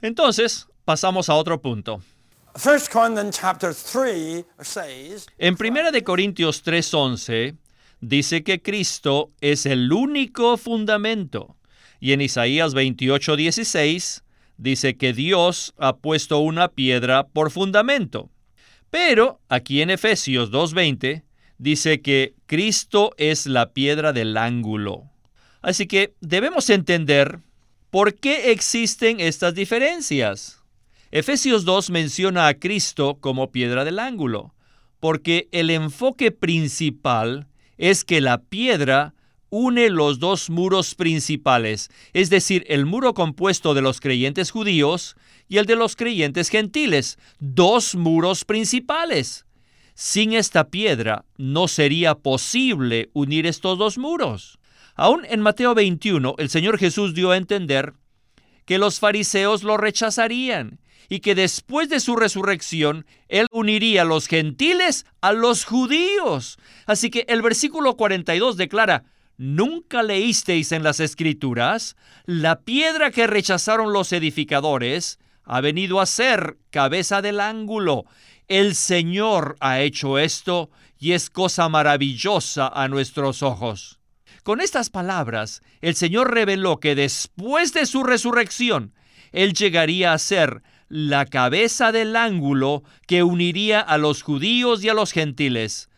Entonces, 0.00 0.68
pasamos 0.84 1.28
a 1.28 1.34
otro 1.34 1.60
punto. 1.60 2.00
En 5.38 5.54
1 5.54 6.04
Corintios 6.04 6.62
3:11 6.64 7.56
dice 8.00 8.42
que 8.42 8.60
Cristo 8.60 9.30
es 9.40 9.66
el 9.66 9.92
único 9.92 10.56
fundamento. 10.56 11.56
Y 12.00 12.12
en 12.12 12.20
Isaías 12.20 12.74
28:16 12.74 14.22
dice 14.56 14.96
que 14.96 15.12
Dios 15.12 15.74
ha 15.78 15.96
puesto 15.96 16.38
una 16.38 16.68
piedra 16.68 17.26
por 17.28 17.50
fundamento. 17.50 18.30
Pero 18.90 19.40
aquí 19.48 19.82
en 19.82 19.90
Efesios 19.90 20.50
2:20 20.50 21.22
dice 21.58 22.00
que 22.00 22.34
Cristo 22.46 23.12
es 23.16 23.46
la 23.46 23.72
piedra 23.72 24.12
del 24.12 24.36
ángulo. 24.36 25.04
Así 25.62 25.86
que 25.86 26.14
debemos 26.20 26.70
entender 26.70 27.38
por 27.90 28.14
qué 28.14 28.50
existen 28.50 29.20
estas 29.20 29.54
diferencias. 29.54 30.59
Efesios 31.12 31.64
2 31.64 31.90
menciona 31.90 32.46
a 32.46 32.54
Cristo 32.54 33.18
como 33.20 33.50
piedra 33.50 33.84
del 33.84 33.98
ángulo, 33.98 34.54
porque 35.00 35.48
el 35.50 35.70
enfoque 35.70 36.30
principal 36.30 37.48
es 37.78 38.04
que 38.04 38.20
la 38.20 38.42
piedra 38.42 39.14
une 39.48 39.90
los 39.90 40.20
dos 40.20 40.50
muros 40.50 40.94
principales, 40.94 41.90
es 42.12 42.30
decir, 42.30 42.64
el 42.68 42.86
muro 42.86 43.12
compuesto 43.12 43.74
de 43.74 43.82
los 43.82 44.00
creyentes 44.00 44.52
judíos 44.52 45.16
y 45.48 45.56
el 45.56 45.66
de 45.66 45.74
los 45.74 45.96
creyentes 45.96 46.48
gentiles, 46.48 47.18
dos 47.40 47.96
muros 47.96 48.44
principales. 48.44 49.46
Sin 49.94 50.32
esta 50.32 50.68
piedra 50.68 51.24
no 51.36 51.66
sería 51.66 52.14
posible 52.14 53.10
unir 53.14 53.46
estos 53.48 53.76
dos 53.76 53.98
muros. 53.98 54.60
Aún 54.94 55.26
en 55.28 55.40
Mateo 55.40 55.74
21, 55.74 56.36
el 56.38 56.50
Señor 56.50 56.78
Jesús 56.78 57.14
dio 57.14 57.32
a 57.32 57.36
entender 57.36 57.94
que 58.64 58.78
los 58.78 59.00
fariseos 59.00 59.64
lo 59.64 59.76
rechazarían 59.76 60.78
y 61.10 61.20
que 61.20 61.34
después 61.34 61.90
de 61.90 62.00
su 62.00 62.16
resurrección 62.16 63.04
Él 63.28 63.46
uniría 63.50 64.02
a 64.02 64.06
los 64.06 64.28
gentiles 64.28 65.04
a 65.20 65.32
los 65.32 65.66
judíos. 65.66 66.56
Así 66.86 67.10
que 67.10 67.26
el 67.28 67.42
versículo 67.42 67.98
42 67.98 68.56
declara, 68.56 69.04
¿Nunca 69.36 70.02
leísteis 70.02 70.70
en 70.70 70.82
las 70.82 71.00
escrituras? 71.00 71.96
La 72.26 72.60
piedra 72.60 73.10
que 73.10 73.26
rechazaron 73.26 73.92
los 73.92 74.12
edificadores 74.12 75.18
ha 75.44 75.60
venido 75.60 76.00
a 76.00 76.06
ser 76.06 76.58
cabeza 76.70 77.22
del 77.22 77.40
ángulo. 77.40 78.04
el 78.48 78.74
Señor 78.74 79.56
ha 79.60 79.80
hecho 79.80 80.18
esto 80.18 80.70
y 80.98 81.12
es 81.12 81.30
cosa 81.30 81.68
maravillosa 81.68 82.68
a 82.68 82.88
nuestros 82.88 83.42
ojos. 83.42 83.98
Con 84.42 84.60
estas 84.60 84.90
palabras, 84.90 85.62
el 85.80 85.94
Señor 85.94 86.34
reveló 86.34 86.78
que 86.78 86.94
después 86.94 87.72
de 87.72 87.86
su 87.86 88.02
resurrección, 88.02 88.94
Él 89.32 89.54
llegaría 89.54 90.12
a 90.12 90.18
ser 90.18 90.62
la 90.90 91.24
cabeza 91.24 91.92
del 91.92 92.16
ángulo 92.16 92.82
que 93.06 93.22
uniría 93.22 93.80
a 93.80 93.96
los 93.96 94.22
judíos 94.22 94.84
y 94.84 94.90
a 94.90 94.94
los 94.94 95.12
gentiles. 95.12 95.88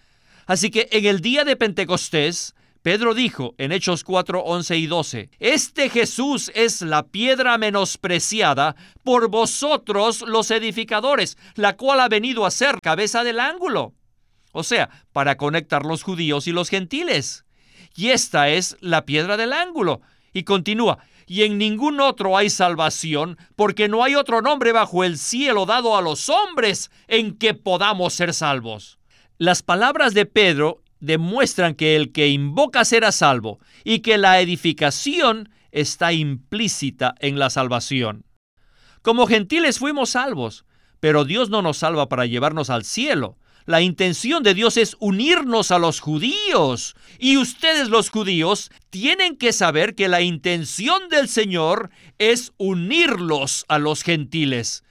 Así 0.46 0.70
que 0.70 0.88
en 0.92 1.06
el 1.06 1.20
día 1.20 1.44
de 1.44 1.56
Pentecostés, 1.56 2.54
Pedro 2.82 3.14
dijo 3.14 3.54
en 3.58 3.72
Hechos 3.72 4.04
4, 4.04 4.42
11 4.44 4.76
y 4.76 4.86
12, 4.86 5.30
Este 5.40 5.88
Jesús 5.88 6.52
es 6.54 6.82
la 6.82 7.04
piedra 7.04 7.56
menospreciada 7.56 8.76
por 9.02 9.28
vosotros 9.28 10.20
los 10.20 10.50
edificadores, 10.50 11.38
la 11.54 11.76
cual 11.76 12.00
ha 12.00 12.08
venido 12.08 12.44
a 12.44 12.50
ser 12.50 12.78
cabeza 12.82 13.24
del 13.24 13.40
ángulo. 13.40 13.94
O 14.52 14.62
sea, 14.62 14.90
para 15.12 15.36
conectar 15.36 15.86
los 15.86 16.02
judíos 16.02 16.46
y 16.46 16.52
los 16.52 16.68
gentiles. 16.68 17.46
Y 17.96 18.08
esta 18.08 18.50
es 18.50 18.76
la 18.80 19.06
piedra 19.06 19.38
del 19.38 19.54
ángulo. 19.54 20.02
Y 20.34 20.42
continúa, 20.42 20.98
y 21.32 21.44
en 21.44 21.56
ningún 21.56 21.98
otro 21.98 22.36
hay 22.36 22.50
salvación, 22.50 23.38
porque 23.56 23.88
no 23.88 24.04
hay 24.04 24.16
otro 24.16 24.42
nombre 24.42 24.70
bajo 24.70 25.02
el 25.02 25.16
cielo 25.16 25.64
dado 25.64 25.96
a 25.96 26.02
los 26.02 26.28
hombres 26.28 26.90
en 27.08 27.38
que 27.38 27.54
podamos 27.54 28.12
ser 28.12 28.34
salvos. 28.34 28.98
Las 29.38 29.62
palabras 29.62 30.12
de 30.12 30.26
Pedro 30.26 30.82
demuestran 31.00 31.74
que 31.74 31.96
el 31.96 32.12
que 32.12 32.28
invoca 32.28 32.84
será 32.84 33.12
salvo 33.12 33.60
y 33.82 34.00
que 34.00 34.18
la 34.18 34.42
edificación 34.42 35.48
está 35.70 36.12
implícita 36.12 37.14
en 37.18 37.38
la 37.38 37.48
salvación. 37.48 38.26
Como 39.00 39.26
gentiles 39.26 39.78
fuimos 39.78 40.10
salvos, 40.10 40.66
pero 41.00 41.24
Dios 41.24 41.48
no 41.48 41.62
nos 41.62 41.78
salva 41.78 42.10
para 42.10 42.26
llevarnos 42.26 42.68
al 42.68 42.84
cielo. 42.84 43.38
La 43.66 43.80
intención 43.80 44.42
de 44.42 44.54
Dios 44.54 44.76
es 44.76 44.96
unirnos 44.98 45.70
a 45.70 45.78
los 45.78 46.00
judíos. 46.00 46.94
Y 47.18 47.36
ustedes 47.36 47.88
los 47.88 48.10
judíos 48.10 48.70
tienen 48.90 49.36
que 49.36 49.52
saber 49.52 49.94
que 49.94 50.08
la 50.08 50.20
intención 50.20 51.08
del 51.08 51.28
Señor 51.28 51.90
es 52.18 52.52
unirlos 52.56 53.64
a 53.68 53.78
los 53.78 54.02
gentiles. 54.02 54.84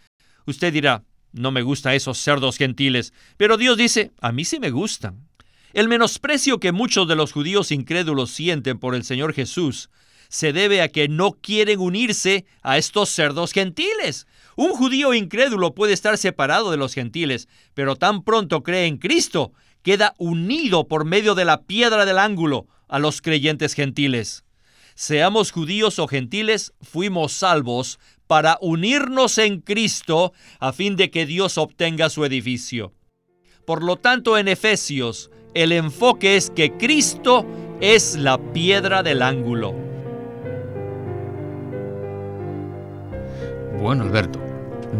Usted 0.45 0.73
dirá, 0.73 1.03
no 1.33 1.51
me 1.51 1.61
gustan 1.61 1.93
esos 1.93 2.17
cerdos 2.17 2.57
gentiles, 2.57 3.13
pero 3.37 3.57
Dios 3.57 3.77
dice, 3.77 4.11
a 4.21 4.31
mí 4.31 4.45
sí 4.45 4.59
me 4.59 4.71
gustan. 4.71 5.27
El 5.73 5.87
menosprecio 5.87 6.59
que 6.59 6.73
muchos 6.73 7.07
de 7.07 7.15
los 7.15 7.31
judíos 7.31 7.71
incrédulos 7.71 8.31
sienten 8.31 8.77
por 8.79 8.95
el 8.95 9.03
Señor 9.03 9.33
Jesús 9.33 9.89
se 10.31 10.53
debe 10.53 10.81
a 10.81 10.87
que 10.87 11.09
no 11.09 11.33
quieren 11.33 11.81
unirse 11.81 12.45
a 12.63 12.77
estos 12.77 13.09
cerdos 13.09 13.51
gentiles. 13.51 14.27
Un 14.55 14.71
judío 14.71 15.13
incrédulo 15.13 15.75
puede 15.75 15.91
estar 15.91 16.17
separado 16.17 16.71
de 16.71 16.77
los 16.77 16.93
gentiles, 16.93 17.49
pero 17.73 17.97
tan 17.97 18.23
pronto 18.23 18.63
cree 18.63 18.85
en 18.85 18.97
Cristo, 18.97 19.51
queda 19.83 20.15
unido 20.17 20.87
por 20.87 21.03
medio 21.03 21.35
de 21.35 21.43
la 21.43 21.63
piedra 21.63 22.05
del 22.05 22.17
ángulo 22.17 22.67
a 22.87 22.97
los 22.97 23.21
creyentes 23.21 23.73
gentiles. 23.73 24.45
Seamos 24.95 25.51
judíos 25.51 25.99
o 25.99 26.07
gentiles, 26.07 26.73
fuimos 26.81 27.33
salvos 27.33 27.99
para 28.25 28.57
unirnos 28.61 29.37
en 29.37 29.59
Cristo 29.59 30.31
a 30.61 30.71
fin 30.71 30.95
de 30.95 31.11
que 31.11 31.25
Dios 31.25 31.57
obtenga 31.57 32.09
su 32.09 32.23
edificio. 32.23 32.93
Por 33.65 33.83
lo 33.83 33.97
tanto, 33.97 34.37
en 34.37 34.47
Efesios 34.47 35.29
el 35.53 35.73
enfoque 35.73 36.37
es 36.37 36.49
que 36.49 36.77
Cristo 36.77 37.45
es 37.81 38.15
la 38.15 38.37
piedra 38.53 39.03
del 39.03 39.21
ángulo. 39.21 39.90
Bueno, 43.81 44.03
Alberto, 44.03 44.39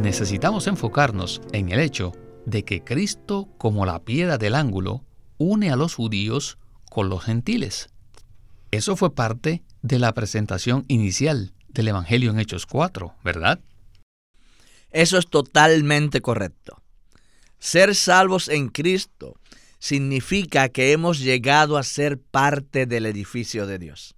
necesitamos 0.01 0.65
enfocarnos 0.65 1.39
en 1.51 1.69
el 1.69 1.79
hecho 1.79 2.13
de 2.47 2.65
que 2.65 2.83
Cristo, 2.83 3.47
como 3.59 3.85
la 3.85 4.03
piedra 4.03 4.39
del 4.39 4.55
ángulo, 4.55 5.05
une 5.37 5.69
a 5.69 5.75
los 5.75 5.93
judíos 5.93 6.57
con 6.89 7.07
los 7.07 7.23
gentiles. 7.23 7.89
Eso 8.71 8.95
fue 8.95 9.13
parte 9.13 9.61
de 9.83 9.99
la 9.99 10.13
presentación 10.13 10.83
inicial 10.87 11.53
del 11.67 11.89
Evangelio 11.89 12.31
en 12.31 12.39
Hechos 12.39 12.65
4, 12.65 13.13
¿verdad? 13.23 13.59
Eso 14.89 15.19
es 15.19 15.27
totalmente 15.27 16.21
correcto. 16.21 16.81
Ser 17.59 17.93
salvos 17.93 18.49
en 18.49 18.69
Cristo 18.69 19.35
significa 19.77 20.69
que 20.69 20.91
hemos 20.91 21.19
llegado 21.19 21.77
a 21.77 21.83
ser 21.83 22.19
parte 22.19 22.87
del 22.87 23.05
edificio 23.05 23.67
de 23.67 23.77
Dios. 23.77 24.15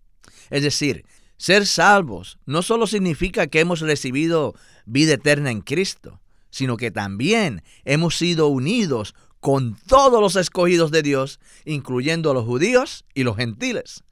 Es 0.50 0.64
decir, 0.64 1.06
ser 1.38 1.66
salvos 1.66 2.38
no 2.46 2.62
solo 2.62 2.88
significa 2.88 3.48
que 3.48 3.60
hemos 3.60 3.82
recibido 3.82 4.56
vida 4.86 5.14
eterna 5.14 5.52
en 5.52 5.62
Cristo, 5.62 6.20
sino 6.50 6.78
que 6.78 6.92
también 6.92 7.64
hemos 7.84 8.16
sido 8.16 8.48
unidos 8.48 9.16
con 9.40 9.76
todos 9.88 10.22
los 10.22 10.36
escogidos 10.38 10.92
de 10.92 11.02
Dios, 11.02 11.40
incluyendo 11.66 12.32
a 12.32 12.34
los 12.34 12.46
judíos 12.46 13.04
y 13.14 13.24
los 13.24 13.36
gentiles, 13.36 14.04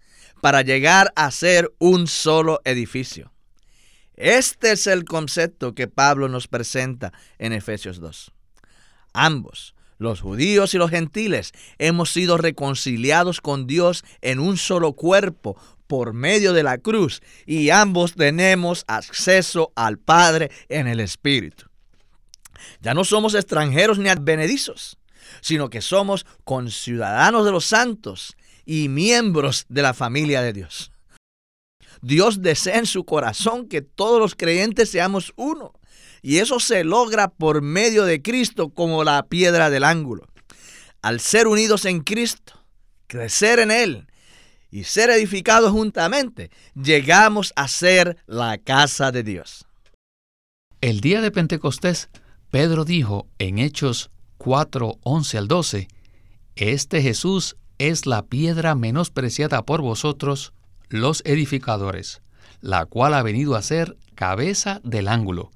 para 0.42 0.62
llegar 0.62 1.14
a 1.16 1.32
ser 1.32 1.72
un 1.80 2.08
solo 2.08 2.60
edificio. 2.66 3.32
Este 4.16 4.74
es 4.74 4.88
el 4.88 5.06
concepto 5.06 5.74
que 5.74 5.88
Pablo 5.88 6.28
nos 6.28 6.48
presenta 6.48 7.14
en 7.40 7.54
Efesios 7.54 8.00
2. 8.00 8.32
Ambos, 9.14 9.74
los 9.98 10.20
judíos 10.20 10.74
y 10.74 10.78
los 10.78 10.90
gentiles 10.90 11.54
hemos 11.78 12.12
sido 12.12 12.38
reconciliados 12.38 13.40
con 13.40 13.68
Dios 13.68 14.04
en 14.22 14.40
un 14.40 14.58
solo 14.58 14.94
cuerpo 14.94 15.56
por 15.92 16.14
medio 16.14 16.54
de 16.54 16.64
la 16.64 16.78
cruz 16.78 17.22
y 17.46 17.70
ambos 17.70 18.16
tenemos 18.16 18.86
acceso 18.88 19.74
al 19.76 19.98
Padre 19.98 20.50
en 20.70 20.88
el 20.88 21.02
Espíritu. 21.02 21.66
Ya 22.80 22.94
no 22.94 23.04
somos 23.04 23.36
extranjeros 23.36 24.00
ni 24.00 24.08
advenedizos, 24.08 24.98
sino 25.42 25.70
que 25.70 25.82
somos 25.82 26.26
conciudadanos 26.46 27.44
de 27.44 27.52
los 27.52 27.66
santos 27.66 28.38
y 28.64 28.88
miembros 28.88 29.66
de 29.68 29.82
la 29.82 29.94
familia 29.94 30.42
de 30.42 30.54
Dios. 30.54 30.94
Dios 32.02 32.42
desea 32.42 32.78
en 32.78 32.86
su 32.86 33.04
corazón 33.04 33.68
que 33.68 33.82
todos 33.82 34.18
los 34.18 34.36
creyentes 34.36 34.90
seamos 34.92 35.34
uno 35.36 35.74
y 36.22 36.38
eso 36.38 36.62
se 36.62 36.86
logra 36.86 37.28
por 37.28 37.62
medio 37.62 38.06
de 38.06 38.22
Cristo 38.22 38.70
como 38.70 39.04
la 39.04 39.24
piedra 39.24 39.70
del 39.70 39.84
ángulo. 39.84 40.26
Al 41.02 41.20
ser 41.20 41.48
unidos 41.48 41.84
en 41.84 42.00
Cristo, 42.00 42.66
crecer 43.08 43.60
en 43.60 43.72
Él 43.72 44.08
y 44.72 44.86
ser 44.86 45.10
edificados 45.10 45.72
juntamente, 45.72 46.50
llegamos 46.74 47.54
a 47.56 47.68
ser 47.68 48.18
la 48.26 48.58
casa 48.58 49.12
de 49.12 49.24
Dios. 49.24 49.66
El 50.80 51.02
día 51.02 51.22
de 51.22 51.30
Pentecostés, 51.30 52.10
Pedro 52.50 52.86
dijo 52.86 53.28
en 53.38 53.60
Hechos 53.60 54.10
4, 54.38 54.98
11 55.04 55.38
al 55.38 55.48
12, 55.48 55.88
Este 56.56 57.02
Jesús 57.02 57.58
es 57.78 58.06
la 58.06 58.24
piedra 58.24 58.74
menospreciada 58.74 59.64
por 59.64 59.82
vosotros, 59.82 60.54
los 60.90 61.22
edificadores, 61.26 62.22
la 62.62 62.86
cual 62.86 63.14
ha 63.14 63.24
venido 63.24 63.56
a 63.56 63.62
ser 63.62 63.98
cabeza 64.16 64.82
del 64.84 65.08
ángulo 65.08 65.52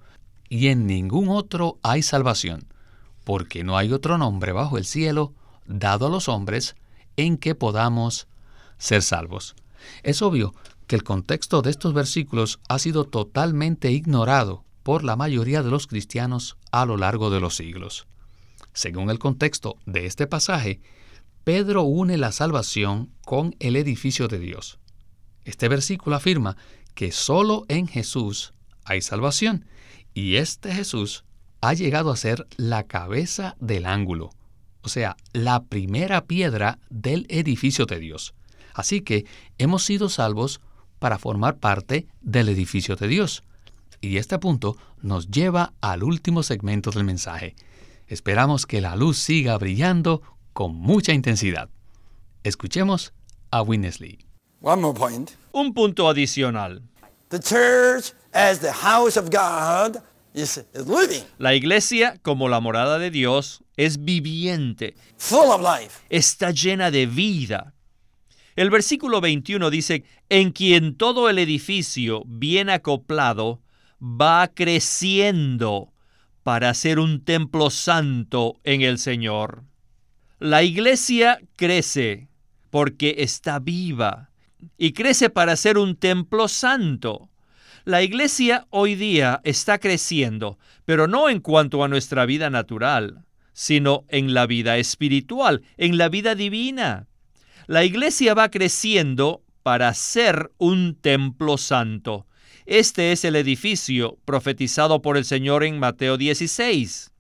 y 0.50 0.68
en 0.68 0.88
ningún 0.88 1.30
otro 1.30 1.80
hay 1.84 2.02
salvación, 2.02 2.68
porque 3.24 3.64
no 3.64 3.78
hay 3.78 3.92
otro 3.92 4.18
nombre 4.18 4.52
bajo 4.52 4.78
el 4.78 4.86
cielo 4.86 5.34
dado 5.66 6.08
a 6.08 6.10
los 6.10 6.30
hombres 6.30 6.76
en 7.18 7.38
que 7.38 7.56
podamos 7.56 8.28
ser 8.86 9.02
salvos. 9.02 9.56
Es 10.04 10.22
obvio 10.22 10.54
que 10.88 10.96
el 10.96 11.04
contexto 11.04 11.62
de 11.62 11.72
estos 11.72 11.94
versículos 11.94 12.60
ha 12.70 12.80
sido 12.80 13.06
totalmente 13.06 13.92
ignorado 13.92 14.64
por 14.84 15.04
la 15.04 15.16
mayoría 15.16 15.64
de 15.64 15.72
los 15.72 15.88
cristianos 15.88 16.58
a 16.72 16.86
lo 16.86 16.96
largo 16.96 17.32
de 17.32 17.40
los 17.40 17.56
siglos. 17.56 18.06
Según 18.74 19.10
el 19.10 19.18
contexto 19.18 19.78
de 19.86 20.06
este 20.06 20.28
pasaje, 20.28 20.82
Pedro 21.44 21.84
une 21.84 22.18
la 22.18 22.32
salvación 22.32 23.10
con 23.26 23.56
el 23.60 23.76
edificio 23.76 24.28
de 24.28 24.40
Dios. 24.40 24.78
Este 25.44 25.68
versículo 25.68 26.16
afirma 26.16 26.56
que 26.94 27.12
solo 27.12 27.66
en 27.68 27.88
Jesús 27.88 28.54
hay 28.84 29.02
salvación 29.02 29.66
y 30.14 30.36
este 30.36 30.74
Jesús 30.74 31.26
ha 31.62 31.74
llegado 31.74 32.12
a 32.12 32.18
ser 32.18 32.48
la 32.58 32.84
cabeza 32.84 33.56
del 33.60 33.88
ángulo, 33.88 34.30
o 34.82 34.90
sea, 34.90 35.18
la 35.34 35.64
primera 35.64 36.26
piedra 36.26 36.78
del 36.90 37.26
edificio 37.30 37.88
de 37.88 38.00
Dios. 38.00 38.36
Así 38.76 39.02
que 39.02 39.26
hemos 39.58 39.84
sido 39.84 40.10
salvos 40.10 40.60
para 41.00 41.18
formar 41.18 41.58
parte 41.58 42.08
del 42.22 42.50
edificio 42.50 42.98
de 42.98 43.08
Dios. 43.08 43.44
Y 44.02 44.18
este 44.18 44.38
punto 44.38 44.76
nos 45.02 45.32
lleva 45.32 45.74
al 45.80 46.04
último 46.04 46.44
segmento 46.44 46.92
del 46.92 47.06
mensaje. 47.06 47.56
Esperamos 48.08 48.66
que 48.66 48.82
la 48.82 48.98
luz 48.98 49.18
siga 49.18 49.58
brillando 49.58 50.22
con 50.52 50.76
mucha 50.76 51.14
intensidad. 51.14 51.70
Escuchemos 52.44 53.14
a 53.50 53.62
Winnesley. 53.62 54.20
Un 55.54 55.74
punto 55.74 56.10
adicional. 56.10 56.84
La 61.38 61.56
iglesia, 61.56 62.20
como 62.22 62.50
la 62.50 62.60
morada 62.60 63.00
de 63.00 63.10
Dios, 63.10 63.64
es 63.78 64.04
viviente. 64.04 64.96
Está 66.10 66.52
llena 66.52 66.92
de 66.92 67.06
vida. 67.06 67.75
El 68.56 68.70
versículo 68.70 69.20
21 69.20 69.70
dice, 69.70 70.06
en 70.30 70.52
quien 70.52 70.96
todo 70.96 71.30
el 71.30 71.40
edificio 71.40 72.24
bien 72.26 72.70
acoplado 72.70 73.62
va 74.02 74.48
creciendo 74.48 75.92
para 76.44 76.74
ser 76.74 77.00
un 77.00 77.24
templo 77.26 77.70
santo 77.70 78.60
en 78.64 78.82
el 78.82 78.98
Señor. 78.98 79.64
La 80.40 80.64
iglesia 80.64 81.40
crece 81.58 82.30
porque 82.70 83.16
está 83.20 83.60
viva 83.60 84.30
y 84.78 84.94
crece 84.94 85.30
para 85.30 85.56
ser 85.58 85.78
un 85.78 85.98
templo 85.98 86.48
santo. 86.48 87.30
La 87.84 88.04
iglesia 88.04 88.68
hoy 88.70 88.96
día 88.96 89.42
está 89.44 89.80
creciendo, 89.80 90.58
pero 90.86 91.08
no 91.08 91.30
en 91.30 91.42
cuanto 91.42 91.84
a 91.84 91.88
nuestra 91.90 92.26
vida 92.26 92.50
natural, 92.50 93.26
sino 93.52 94.06
en 94.08 94.34
la 94.34 94.46
vida 94.46 94.78
espiritual, 94.78 95.62
en 95.78 95.98
la 95.98 96.08
vida 96.08 96.36
divina. 96.36 97.08
La 97.68 97.84
iglesia 97.84 98.36
va 98.36 98.52
creciendo 98.52 99.44
para 99.64 99.92
ser 99.96 100.52
un 100.60 100.96
templo 101.02 101.58
santo. 101.58 102.28
Este 102.68 103.12
es 103.12 103.26
el 103.26 103.36
edificio 103.36 104.20
profetizado 104.24 105.02
por 105.02 105.18
el 105.18 105.26
Señor 105.26 105.64
en 105.64 105.80
Mateo 105.80 106.18
16, 106.18 107.12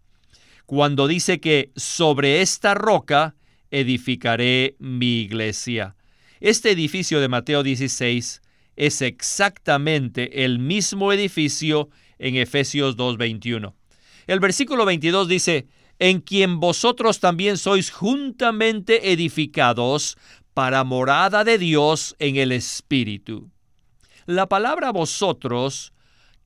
cuando 0.67 1.07
dice 1.07 1.39
que 1.39 1.71
sobre 1.75 2.41
esta 2.41 2.75
roca 2.75 3.35
edificaré 3.71 4.75
mi 4.77 5.21
iglesia. 5.21 5.95
Este 6.39 6.69
edificio 6.69 7.19
de 7.19 7.27
Mateo 7.27 7.63
16 7.63 8.43
es 8.75 9.01
exactamente 9.01 10.45
el 10.45 10.59
mismo 10.59 11.11
edificio 11.11 11.89
en 12.19 12.35
Efesios 12.35 12.97
2.21. 12.97 13.73
El 14.27 14.39
versículo 14.39 14.85
22 14.85 15.27
dice, 15.27 15.67
en 15.99 16.21
quien 16.21 16.59
vosotros 16.59 17.19
también 17.19 17.57
sois 17.57 17.91
juntamente 17.91 19.11
edificados 19.11 20.17
para 20.53 20.83
morada 20.83 21.43
de 21.43 21.57
Dios 21.57 22.15
en 22.19 22.35
el 22.37 22.51
Espíritu. 22.51 23.49
La 24.25 24.47
palabra 24.47 24.91
vosotros, 24.91 25.93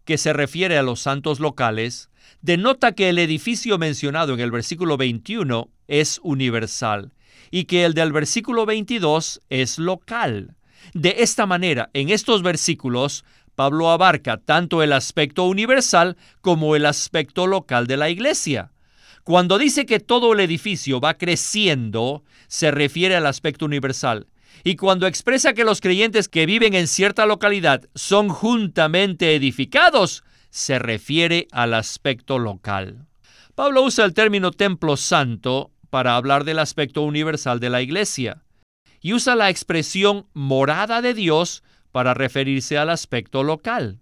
que 0.05 0.17
se 0.17 0.33
refiere 0.33 0.77
a 0.77 0.83
los 0.83 0.99
santos 0.99 1.39
locales, 1.39 2.09
denota 2.41 2.93
que 2.93 3.09
el 3.09 3.19
edificio 3.19 3.77
mencionado 3.77 4.33
en 4.33 4.39
el 4.39 4.51
versículo 4.51 4.97
21 4.97 5.69
es 5.87 6.19
universal 6.23 7.13
y 7.51 7.65
que 7.65 7.85
el 7.85 7.93
del 7.93 8.11
versículo 8.11 8.65
22 8.65 9.41
es 9.49 9.79
local. 9.79 10.55
De 10.93 11.15
esta 11.19 11.45
manera, 11.45 11.89
en 11.93 12.09
estos 12.09 12.41
versículos, 12.41 13.25
Pablo 13.55 13.89
abarca 13.89 14.37
tanto 14.37 14.81
el 14.83 14.93
aspecto 14.93 15.45
universal 15.45 16.17
como 16.41 16.75
el 16.75 16.85
aspecto 16.85 17.47
local 17.47 17.87
de 17.87 17.97
la 17.97 18.09
iglesia. 18.09 18.71
Cuando 19.23 19.57
dice 19.57 19.85
que 19.85 19.99
todo 19.99 20.33
el 20.33 20.39
edificio 20.39 20.99
va 20.99 21.15
creciendo, 21.15 22.23
se 22.47 22.71
refiere 22.71 23.15
al 23.15 23.25
aspecto 23.25 23.65
universal. 23.65 24.27
Y 24.63 24.75
cuando 24.75 25.07
expresa 25.07 25.53
que 25.53 25.63
los 25.63 25.81
creyentes 25.81 26.27
que 26.27 26.45
viven 26.45 26.73
en 26.73 26.87
cierta 26.87 27.25
localidad 27.25 27.83
son 27.95 28.29
juntamente 28.29 29.35
edificados, 29.35 30.23
se 30.49 30.79
refiere 30.79 31.47
al 31.51 31.73
aspecto 31.73 32.39
local. 32.39 33.07
Pablo 33.55 33.83
usa 33.83 34.05
el 34.05 34.13
término 34.13 34.51
templo 34.51 34.97
santo 34.97 35.71
para 35.89 36.15
hablar 36.15 36.43
del 36.43 36.59
aspecto 36.59 37.01
universal 37.01 37.59
de 37.59 37.69
la 37.69 37.81
iglesia 37.81 38.43
y 39.01 39.13
usa 39.13 39.35
la 39.35 39.49
expresión 39.49 40.27
morada 40.33 41.01
de 41.01 41.13
Dios 41.13 41.63
para 41.91 42.13
referirse 42.13 42.77
al 42.77 42.89
aspecto 42.89 43.43
local. 43.43 43.99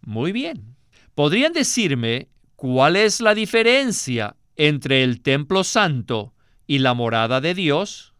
Muy 0.00 0.32
bien. 0.32 0.76
¿Podrían 1.14 1.52
decirme 1.52 2.28
cuál 2.56 2.96
es 2.96 3.20
la 3.20 3.34
diferencia 3.34 4.36
entre 4.56 5.02
el 5.02 5.20
templo 5.22 5.64
santo 5.64 6.34
y 6.66 6.78
la 6.78 6.94
morada 6.94 7.40
de 7.40 7.54
Dios? 7.54 8.12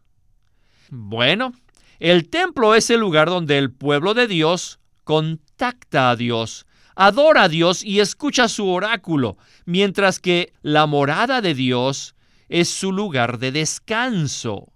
Bueno, 0.90 1.52
el 1.98 2.28
templo 2.28 2.74
es 2.74 2.90
el 2.90 3.00
lugar 3.00 3.28
donde 3.28 3.58
el 3.58 3.70
pueblo 3.70 4.14
de 4.14 4.26
Dios 4.26 4.80
contacta 5.04 6.10
a 6.10 6.16
Dios, 6.16 6.66
adora 6.94 7.44
a 7.44 7.48
Dios 7.48 7.84
y 7.84 8.00
escucha 8.00 8.48
su 8.48 8.68
oráculo, 8.68 9.36
mientras 9.64 10.18
que 10.18 10.52
la 10.62 10.86
morada 10.86 11.40
de 11.40 11.54
Dios 11.54 12.14
es 12.48 12.68
su 12.68 12.92
lugar 12.92 13.38
de 13.38 13.52
descanso. 13.52 14.72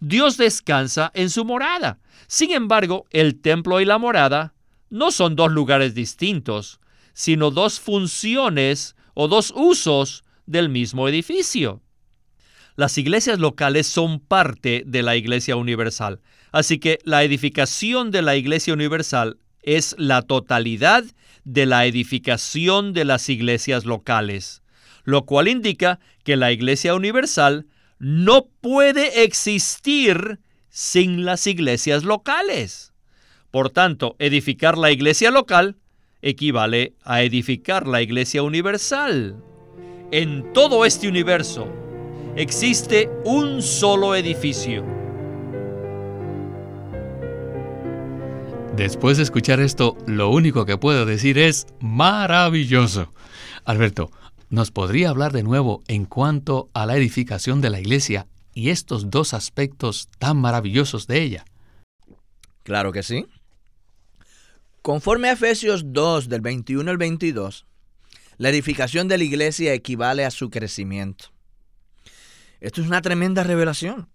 Dios 0.00 0.36
descansa 0.36 1.10
en 1.14 1.30
su 1.30 1.44
morada. 1.44 1.98
Sin 2.26 2.52
embargo, 2.52 3.06
el 3.10 3.40
templo 3.40 3.80
y 3.80 3.84
la 3.84 3.98
morada 3.98 4.54
no 4.90 5.10
son 5.10 5.34
dos 5.34 5.50
lugares 5.50 5.94
distintos, 5.94 6.80
sino 7.14 7.50
dos 7.50 7.80
funciones 7.80 8.94
o 9.14 9.26
dos 9.26 9.52
usos 9.56 10.24
del 10.48 10.68
mismo 10.68 11.08
edificio. 11.08 11.80
Las 12.76 12.98
iglesias 12.98 13.38
locales 13.38 13.86
son 13.86 14.20
parte 14.20 14.82
de 14.86 15.02
la 15.02 15.16
iglesia 15.16 15.56
universal, 15.56 16.20
así 16.52 16.78
que 16.78 16.98
la 17.04 17.22
edificación 17.24 18.10
de 18.10 18.22
la 18.22 18.36
iglesia 18.36 18.74
universal 18.74 19.38
es 19.62 19.94
la 19.98 20.22
totalidad 20.22 21.04
de 21.44 21.66
la 21.66 21.86
edificación 21.86 22.92
de 22.92 23.04
las 23.04 23.28
iglesias 23.28 23.84
locales 23.84 24.62
lo 25.08 25.24
cual 25.24 25.48
indica 25.48 26.00
que 26.22 26.36
la 26.36 26.52
Iglesia 26.52 26.94
Universal 26.94 27.64
no 27.98 28.50
puede 28.60 29.24
existir 29.24 30.38
sin 30.68 31.24
las 31.24 31.46
iglesias 31.46 32.04
locales. 32.04 32.92
Por 33.50 33.70
tanto, 33.70 34.16
edificar 34.18 34.76
la 34.76 34.90
iglesia 34.90 35.30
local 35.30 35.78
equivale 36.20 36.92
a 37.04 37.22
edificar 37.22 37.86
la 37.88 38.02
iglesia 38.02 38.42
universal. 38.42 39.42
En 40.10 40.52
todo 40.52 40.84
este 40.84 41.08
universo 41.08 41.68
existe 42.36 43.10
un 43.24 43.62
solo 43.62 44.14
edificio. 44.14 44.84
Después 48.76 49.16
de 49.16 49.24
escuchar 49.24 49.60
esto, 49.60 49.96
lo 50.06 50.30
único 50.30 50.64
que 50.64 50.78
puedo 50.78 51.04
decir 51.04 51.36
es 51.38 51.66
maravilloso. 51.80 53.12
Alberto, 53.64 54.10
¿Nos 54.50 54.70
podría 54.70 55.10
hablar 55.10 55.32
de 55.32 55.42
nuevo 55.42 55.82
en 55.88 56.06
cuanto 56.06 56.70
a 56.72 56.86
la 56.86 56.96
edificación 56.96 57.60
de 57.60 57.68
la 57.68 57.80
iglesia 57.80 58.28
y 58.54 58.70
estos 58.70 59.10
dos 59.10 59.34
aspectos 59.34 60.08
tan 60.18 60.38
maravillosos 60.38 61.06
de 61.06 61.20
ella? 61.20 61.44
Claro 62.62 62.90
que 62.90 63.02
sí. 63.02 63.26
Conforme 64.80 65.28
a 65.28 65.32
Efesios 65.32 65.92
2 65.92 66.30
del 66.30 66.40
21 66.40 66.90
al 66.90 66.96
22, 66.96 67.66
la 68.38 68.48
edificación 68.48 69.08
de 69.08 69.18
la 69.18 69.24
iglesia 69.24 69.74
equivale 69.74 70.24
a 70.24 70.30
su 70.30 70.48
crecimiento. 70.48 71.26
Esto 72.60 72.80
es 72.80 72.86
una 72.86 73.02
tremenda 73.02 73.42
revelación. 73.44 74.08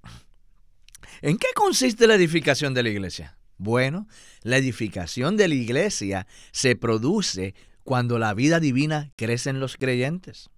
¿En 1.21 1.37
qué 1.37 1.47
consiste 1.55 2.07
la 2.07 2.15
edificación 2.15 2.73
de 2.73 2.83
la 2.83 2.89
iglesia? 2.89 3.37
Bueno, 3.57 4.07
la 4.41 4.57
edificación 4.57 5.37
de 5.37 5.47
la 5.47 5.55
iglesia 5.55 6.27
se 6.51 6.75
produce 6.75 7.53
cuando 7.83 8.17
la 8.17 8.33
vida 8.33 8.59
divina 8.59 9.11
crece 9.15 9.49
en 9.49 9.59
los 9.59 9.77
creyentes. 9.77 10.49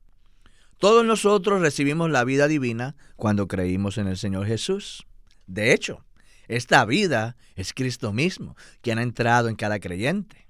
Todos 0.78 1.06
nosotros 1.06 1.62
recibimos 1.62 2.10
la 2.10 2.23
vida 2.23 2.47
divina 2.47 2.95
cuando 3.15 3.47
creímos 3.47 3.97
en 3.97 4.08
el 4.08 4.17
Señor 4.17 4.45
Jesús. 4.45 5.06
De 5.47 5.73
hecho, 5.73 6.06
esta 6.47 6.86
vida 6.86 7.38
es 7.56 7.73
Cristo 7.73 8.13
mismo, 8.13 8.56
quien 8.82 8.99
ha 8.99 9.04
entrado 9.04 9.49
en 9.49 9.56
cada 9.56 9.80
creyente. 9.80 10.45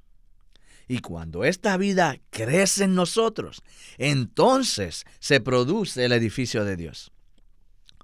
Y 0.88 1.00
cuando 1.00 1.44
esta 1.44 1.78
vida 1.78 2.18
crece 2.30 2.84
en 2.84 2.96
nosotros, 2.96 3.64
entonces 3.98 5.06
se 5.20 5.40
produce 5.40 6.06
el 6.06 6.12
edificio 6.12 6.64
de 6.64 6.78
Dios. 6.78 7.12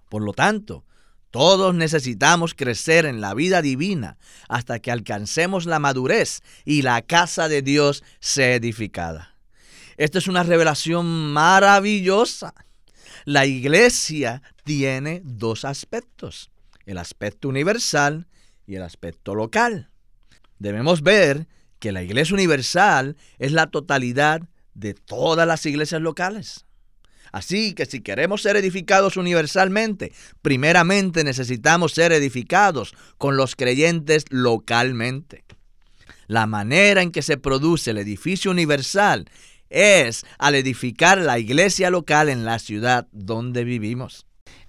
Por 0.09 0.23
lo 0.23 0.33
tanto, 0.33 0.85
todos 1.31 1.73
necesitamos 1.73 2.53
crecer 2.53 3.05
en 3.05 3.21
la 3.21 3.33
vida 3.33 3.61
divina 3.61 4.17
hasta 4.49 4.79
que 4.79 4.91
alcancemos 4.91 5.65
la 5.65 5.79
madurez 5.79 6.41
y 6.65 6.81
la 6.81 7.01
casa 7.01 7.47
de 7.47 7.61
Dios 7.61 8.03
sea 8.19 8.55
edificada. 8.55 9.37
Esta 9.95 10.17
es 10.17 10.27
una 10.27 10.43
revelación 10.43 11.31
maravillosa. 11.31 12.53
La 13.23 13.45
iglesia 13.45 14.41
tiene 14.63 15.21
dos 15.23 15.63
aspectos, 15.63 16.51
el 16.85 16.97
aspecto 16.97 17.47
universal 17.47 18.27
y 18.65 18.75
el 18.75 18.81
aspecto 18.81 19.35
local. 19.35 19.89
Debemos 20.59 21.01
ver 21.01 21.47
que 21.81 21.91
la 21.91 22.03
iglesia 22.03 22.35
universal 22.35 23.17
es 23.39 23.51
la 23.51 23.67
totalidad 23.67 24.43
de 24.75 24.93
todas 24.93 25.45
las 25.47 25.65
iglesias 25.65 25.99
locales. 25.99 26.65
Así 27.31 27.73
que 27.73 27.85
si 27.85 28.01
queremos 28.01 28.43
ser 28.43 28.55
edificados 28.55 29.17
universalmente, 29.17 30.13
primeramente 30.41 31.23
necesitamos 31.23 31.93
ser 31.93 32.11
edificados 32.11 32.93
con 33.17 33.35
los 33.35 33.55
creyentes 33.55 34.25
localmente. 34.29 35.43
La 36.27 36.45
manera 36.45 37.01
en 37.01 37.11
que 37.11 37.23
se 37.23 37.37
produce 37.37 37.91
el 37.91 37.97
edificio 37.97 38.51
universal 38.51 39.25
es 39.69 40.23
al 40.37 40.55
edificar 40.55 41.17
la 41.17 41.39
iglesia 41.39 41.89
local 41.89 42.29
en 42.29 42.45
la 42.45 42.59
ciudad 42.59 43.07
donde 43.11 43.63
vivimos. 43.63 44.27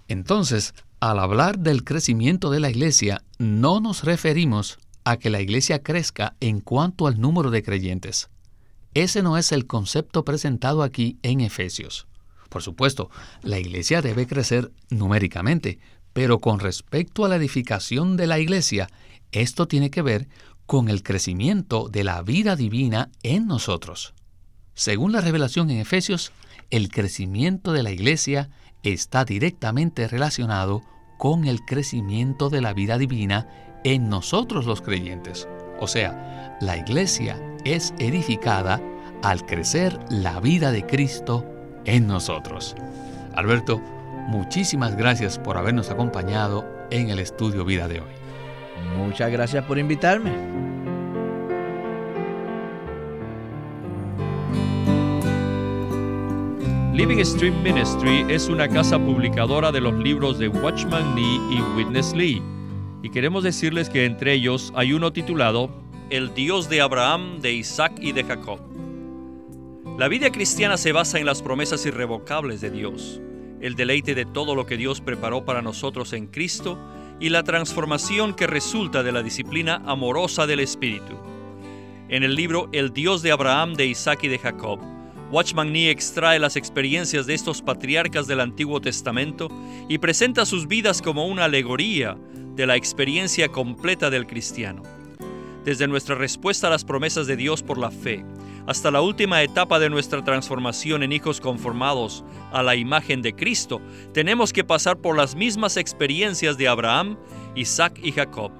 Entonces, 0.08 0.72
al 1.00 1.18
hablar 1.18 1.58
del 1.58 1.84
crecimiento 1.84 2.50
de 2.50 2.60
la 2.60 2.70
iglesia, 2.70 3.22
no 3.38 3.80
nos 3.80 4.04
referimos 4.04 4.78
a 5.04 5.16
que 5.16 5.30
la 5.30 5.40
iglesia 5.40 5.82
crezca 5.82 6.36
en 6.40 6.60
cuanto 6.60 7.06
al 7.06 7.20
número 7.20 7.50
de 7.50 7.62
creyentes. 7.62 8.28
Ese 8.94 9.22
no 9.22 9.38
es 9.38 9.52
el 9.52 9.66
concepto 9.66 10.24
presentado 10.24 10.82
aquí 10.82 11.18
en 11.22 11.40
Efesios. 11.40 12.06
Por 12.48 12.62
supuesto, 12.62 13.10
la 13.42 13.58
iglesia 13.58 14.02
debe 14.02 14.26
crecer 14.26 14.70
numéricamente, 14.90 15.78
pero 16.12 16.38
con 16.40 16.60
respecto 16.60 17.24
a 17.24 17.28
la 17.28 17.36
edificación 17.36 18.16
de 18.16 18.26
la 18.26 18.38
iglesia, 18.38 18.88
esto 19.32 19.66
tiene 19.66 19.90
que 19.90 20.02
ver 20.02 20.28
con 20.66 20.88
el 20.88 21.02
crecimiento 21.02 21.88
de 21.88 22.04
la 22.04 22.22
vida 22.22 22.54
divina 22.54 23.10
en 23.22 23.46
nosotros. 23.46 24.12
Según 24.74 25.12
la 25.12 25.20
revelación 25.20 25.70
en 25.70 25.78
Efesios, 25.78 26.32
el 26.70 26.90
crecimiento 26.90 27.72
de 27.72 27.82
la 27.82 27.90
iglesia 27.90 28.50
está 28.82 29.24
directamente 29.24 30.08
relacionado 30.08 30.82
con 31.18 31.46
el 31.46 31.60
crecimiento 31.64 32.50
de 32.50 32.60
la 32.60 32.74
vida 32.74 32.98
divina 32.98 33.46
en 33.84 34.08
nosotros 34.08 34.66
los 34.66 34.80
creyentes. 34.80 35.48
O 35.80 35.86
sea, 35.86 36.58
la 36.60 36.76
iglesia 36.76 37.40
es 37.64 37.94
edificada 37.98 38.80
al 39.22 39.44
crecer 39.46 39.98
la 40.10 40.40
vida 40.40 40.72
de 40.72 40.84
Cristo 40.86 41.44
en 41.84 42.06
nosotros. 42.06 42.76
Alberto, 43.34 43.80
muchísimas 44.28 44.96
gracias 44.96 45.38
por 45.38 45.56
habernos 45.56 45.90
acompañado 45.90 46.64
en 46.90 47.10
el 47.10 47.18
estudio 47.18 47.64
Vida 47.64 47.88
de 47.88 48.00
hoy. 48.00 48.12
Muchas 48.96 49.30
gracias 49.30 49.64
por 49.64 49.78
invitarme. 49.78 50.32
Living 56.92 57.24
Stream 57.24 57.62
Ministry 57.62 58.26
es 58.28 58.48
una 58.48 58.68
casa 58.68 58.98
publicadora 58.98 59.72
de 59.72 59.80
los 59.80 59.94
libros 59.94 60.38
de 60.38 60.48
Watchman 60.48 61.14
Nee 61.14 61.40
y 61.50 61.60
Witness 61.74 62.12
Lee. 62.12 62.42
Y 63.02 63.10
queremos 63.10 63.42
decirles 63.42 63.90
que 63.90 64.04
entre 64.04 64.32
ellos 64.32 64.72
hay 64.76 64.92
uno 64.92 65.12
titulado 65.12 65.70
El 66.08 66.34
Dios 66.34 66.68
de 66.68 66.80
Abraham, 66.80 67.40
de 67.40 67.52
Isaac 67.52 67.94
y 68.00 68.12
de 68.12 68.22
Jacob. 68.22 68.60
La 69.98 70.06
vida 70.06 70.30
cristiana 70.30 70.76
se 70.76 70.92
basa 70.92 71.18
en 71.18 71.26
las 71.26 71.42
promesas 71.42 71.84
irrevocables 71.84 72.60
de 72.60 72.70
Dios, 72.70 73.20
el 73.60 73.74
deleite 73.74 74.14
de 74.14 74.24
todo 74.24 74.54
lo 74.54 74.66
que 74.66 74.76
Dios 74.76 75.00
preparó 75.00 75.44
para 75.44 75.62
nosotros 75.62 76.12
en 76.12 76.28
Cristo 76.28 76.78
y 77.18 77.28
la 77.28 77.42
transformación 77.42 78.34
que 78.34 78.46
resulta 78.46 79.02
de 79.02 79.12
la 79.12 79.22
disciplina 79.22 79.82
amorosa 79.84 80.46
del 80.46 80.60
Espíritu. 80.60 81.14
En 82.08 82.22
el 82.22 82.36
libro 82.36 82.68
El 82.72 82.92
Dios 82.92 83.22
de 83.22 83.32
Abraham, 83.32 83.74
de 83.74 83.86
Isaac 83.86 84.20
y 84.22 84.28
de 84.28 84.38
Jacob, 84.38 84.78
Watchman 85.32 85.72
Nee 85.72 85.90
extrae 85.90 86.38
las 86.38 86.56
experiencias 86.56 87.26
de 87.26 87.34
estos 87.34 87.62
patriarcas 87.62 88.26
del 88.26 88.40
Antiguo 88.40 88.80
Testamento 88.80 89.48
y 89.88 89.98
presenta 89.98 90.44
sus 90.44 90.68
vidas 90.68 91.02
como 91.02 91.26
una 91.26 91.46
alegoría 91.46 92.16
de 92.54 92.66
la 92.66 92.76
experiencia 92.76 93.48
completa 93.48 94.10
del 94.10 94.26
cristiano. 94.26 94.82
Desde 95.64 95.86
nuestra 95.86 96.14
respuesta 96.14 96.66
a 96.66 96.70
las 96.70 96.84
promesas 96.84 97.26
de 97.26 97.36
Dios 97.36 97.62
por 97.62 97.78
la 97.78 97.90
fe, 97.90 98.24
hasta 98.66 98.90
la 98.90 99.00
última 99.00 99.42
etapa 99.42 99.78
de 99.78 99.90
nuestra 99.90 100.22
transformación 100.22 101.02
en 101.02 101.12
hijos 101.12 101.40
conformados 101.40 102.24
a 102.52 102.62
la 102.62 102.76
imagen 102.76 103.22
de 103.22 103.34
Cristo, 103.34 103.80
tenemos 104.12 104.52
que 104.52 104.64
pasar 104.64 104.98
por 104.98 105.16
las 105.16 105.34
mismas 105.34 105.76
experiencias 105.76 106.56
de 106.58 106.68
Abraham, 106.68 107.16
Isaac 107.54 107.98
y 108.02 108.12
Jacob. 108.12 108.52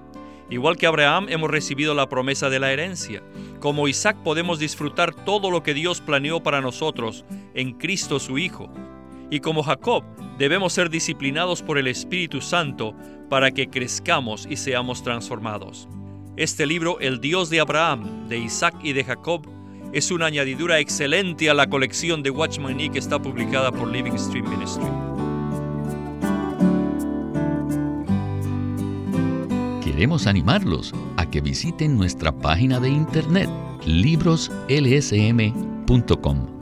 Igual 0.51 0.77
que 0.77 0.87
Abraham 0.87 1.27
hemos 1.29 1.51
recibido 1.51 1.95
la 1.95 2.09
promesa 2.09 2.51
de 2.51 2.59
la 2.59 2.73
herencia. 2.73 3.23
Como 3.59 3.89
Isaac 3.89 4.17
podemos 4.23 4.59
disfrutar 4.59 5.15
todo 5.15 5.51
lo 5.51 5.63
que 5.63 5.73
Dios 5.73 6.01
planeó 6.01 6.43
para 6.43 6.61
nosotros 6.61 7.25
en 7.55 7.73
Cristo 7.79 8.19
su 8.19 8.39
Hijo. 8.39 8.69
Y 9.31 9.41
como 9.41 9.63
Jacob 9.63 10.05
debemos 10.43 10.73
ser 10.73 10.91
disciplinados 10.91 11.63
por 11.63 11.79
el 11.79 11.87
Espíritu 11.87 12.41
Santo 12.41 12.97
para 13.31 13.53
que 13.53 13.71
crezcamos 13.71 14.45
y 14.51 14.57
seamos 14.57 15.05
transformados. 15.05 15.89
Este 16.37 16.67
libro, 16.67 16.99
El 16.99 17.21
Dios 17.21 17.49
de 17.49 17.61
Abraham, 17.61 18.29
de 18.29 18.39
Isaac 18.39 18.75
y 18.83 18.93
de 18.93 19.05
Jacob, 19.05 19.49
es 19.93 20.11
una 20.11 20.27
añadidura 20.27 20.81
excelente 20.81 21.49
a 21.49 21.55
la 21.55 21.69
colección 21.69 22.25
de 22.25 22.31
Watchman 22.31 22.77
Nee 22.77 22.91
que 22.91 22.99
está 22.99 23.23
publicada 23.23 23.71
por 23.71 23.87
Living 23.87 24.19
Stream 24.19 24.51
Ministry. 24.51 24.83
Queremos 29.85 30.27
animarlos 30.27 30.93
a 31.19 31.31
que 31.31 31.41
visiten 31.41 31.97
nuestra 31.97 32.37
página 32.37 32.81
de 32.81 32.89
internet 32.89 33.49
libroslsm.com. 33.87 36.62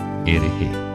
erre. 0.25 0.90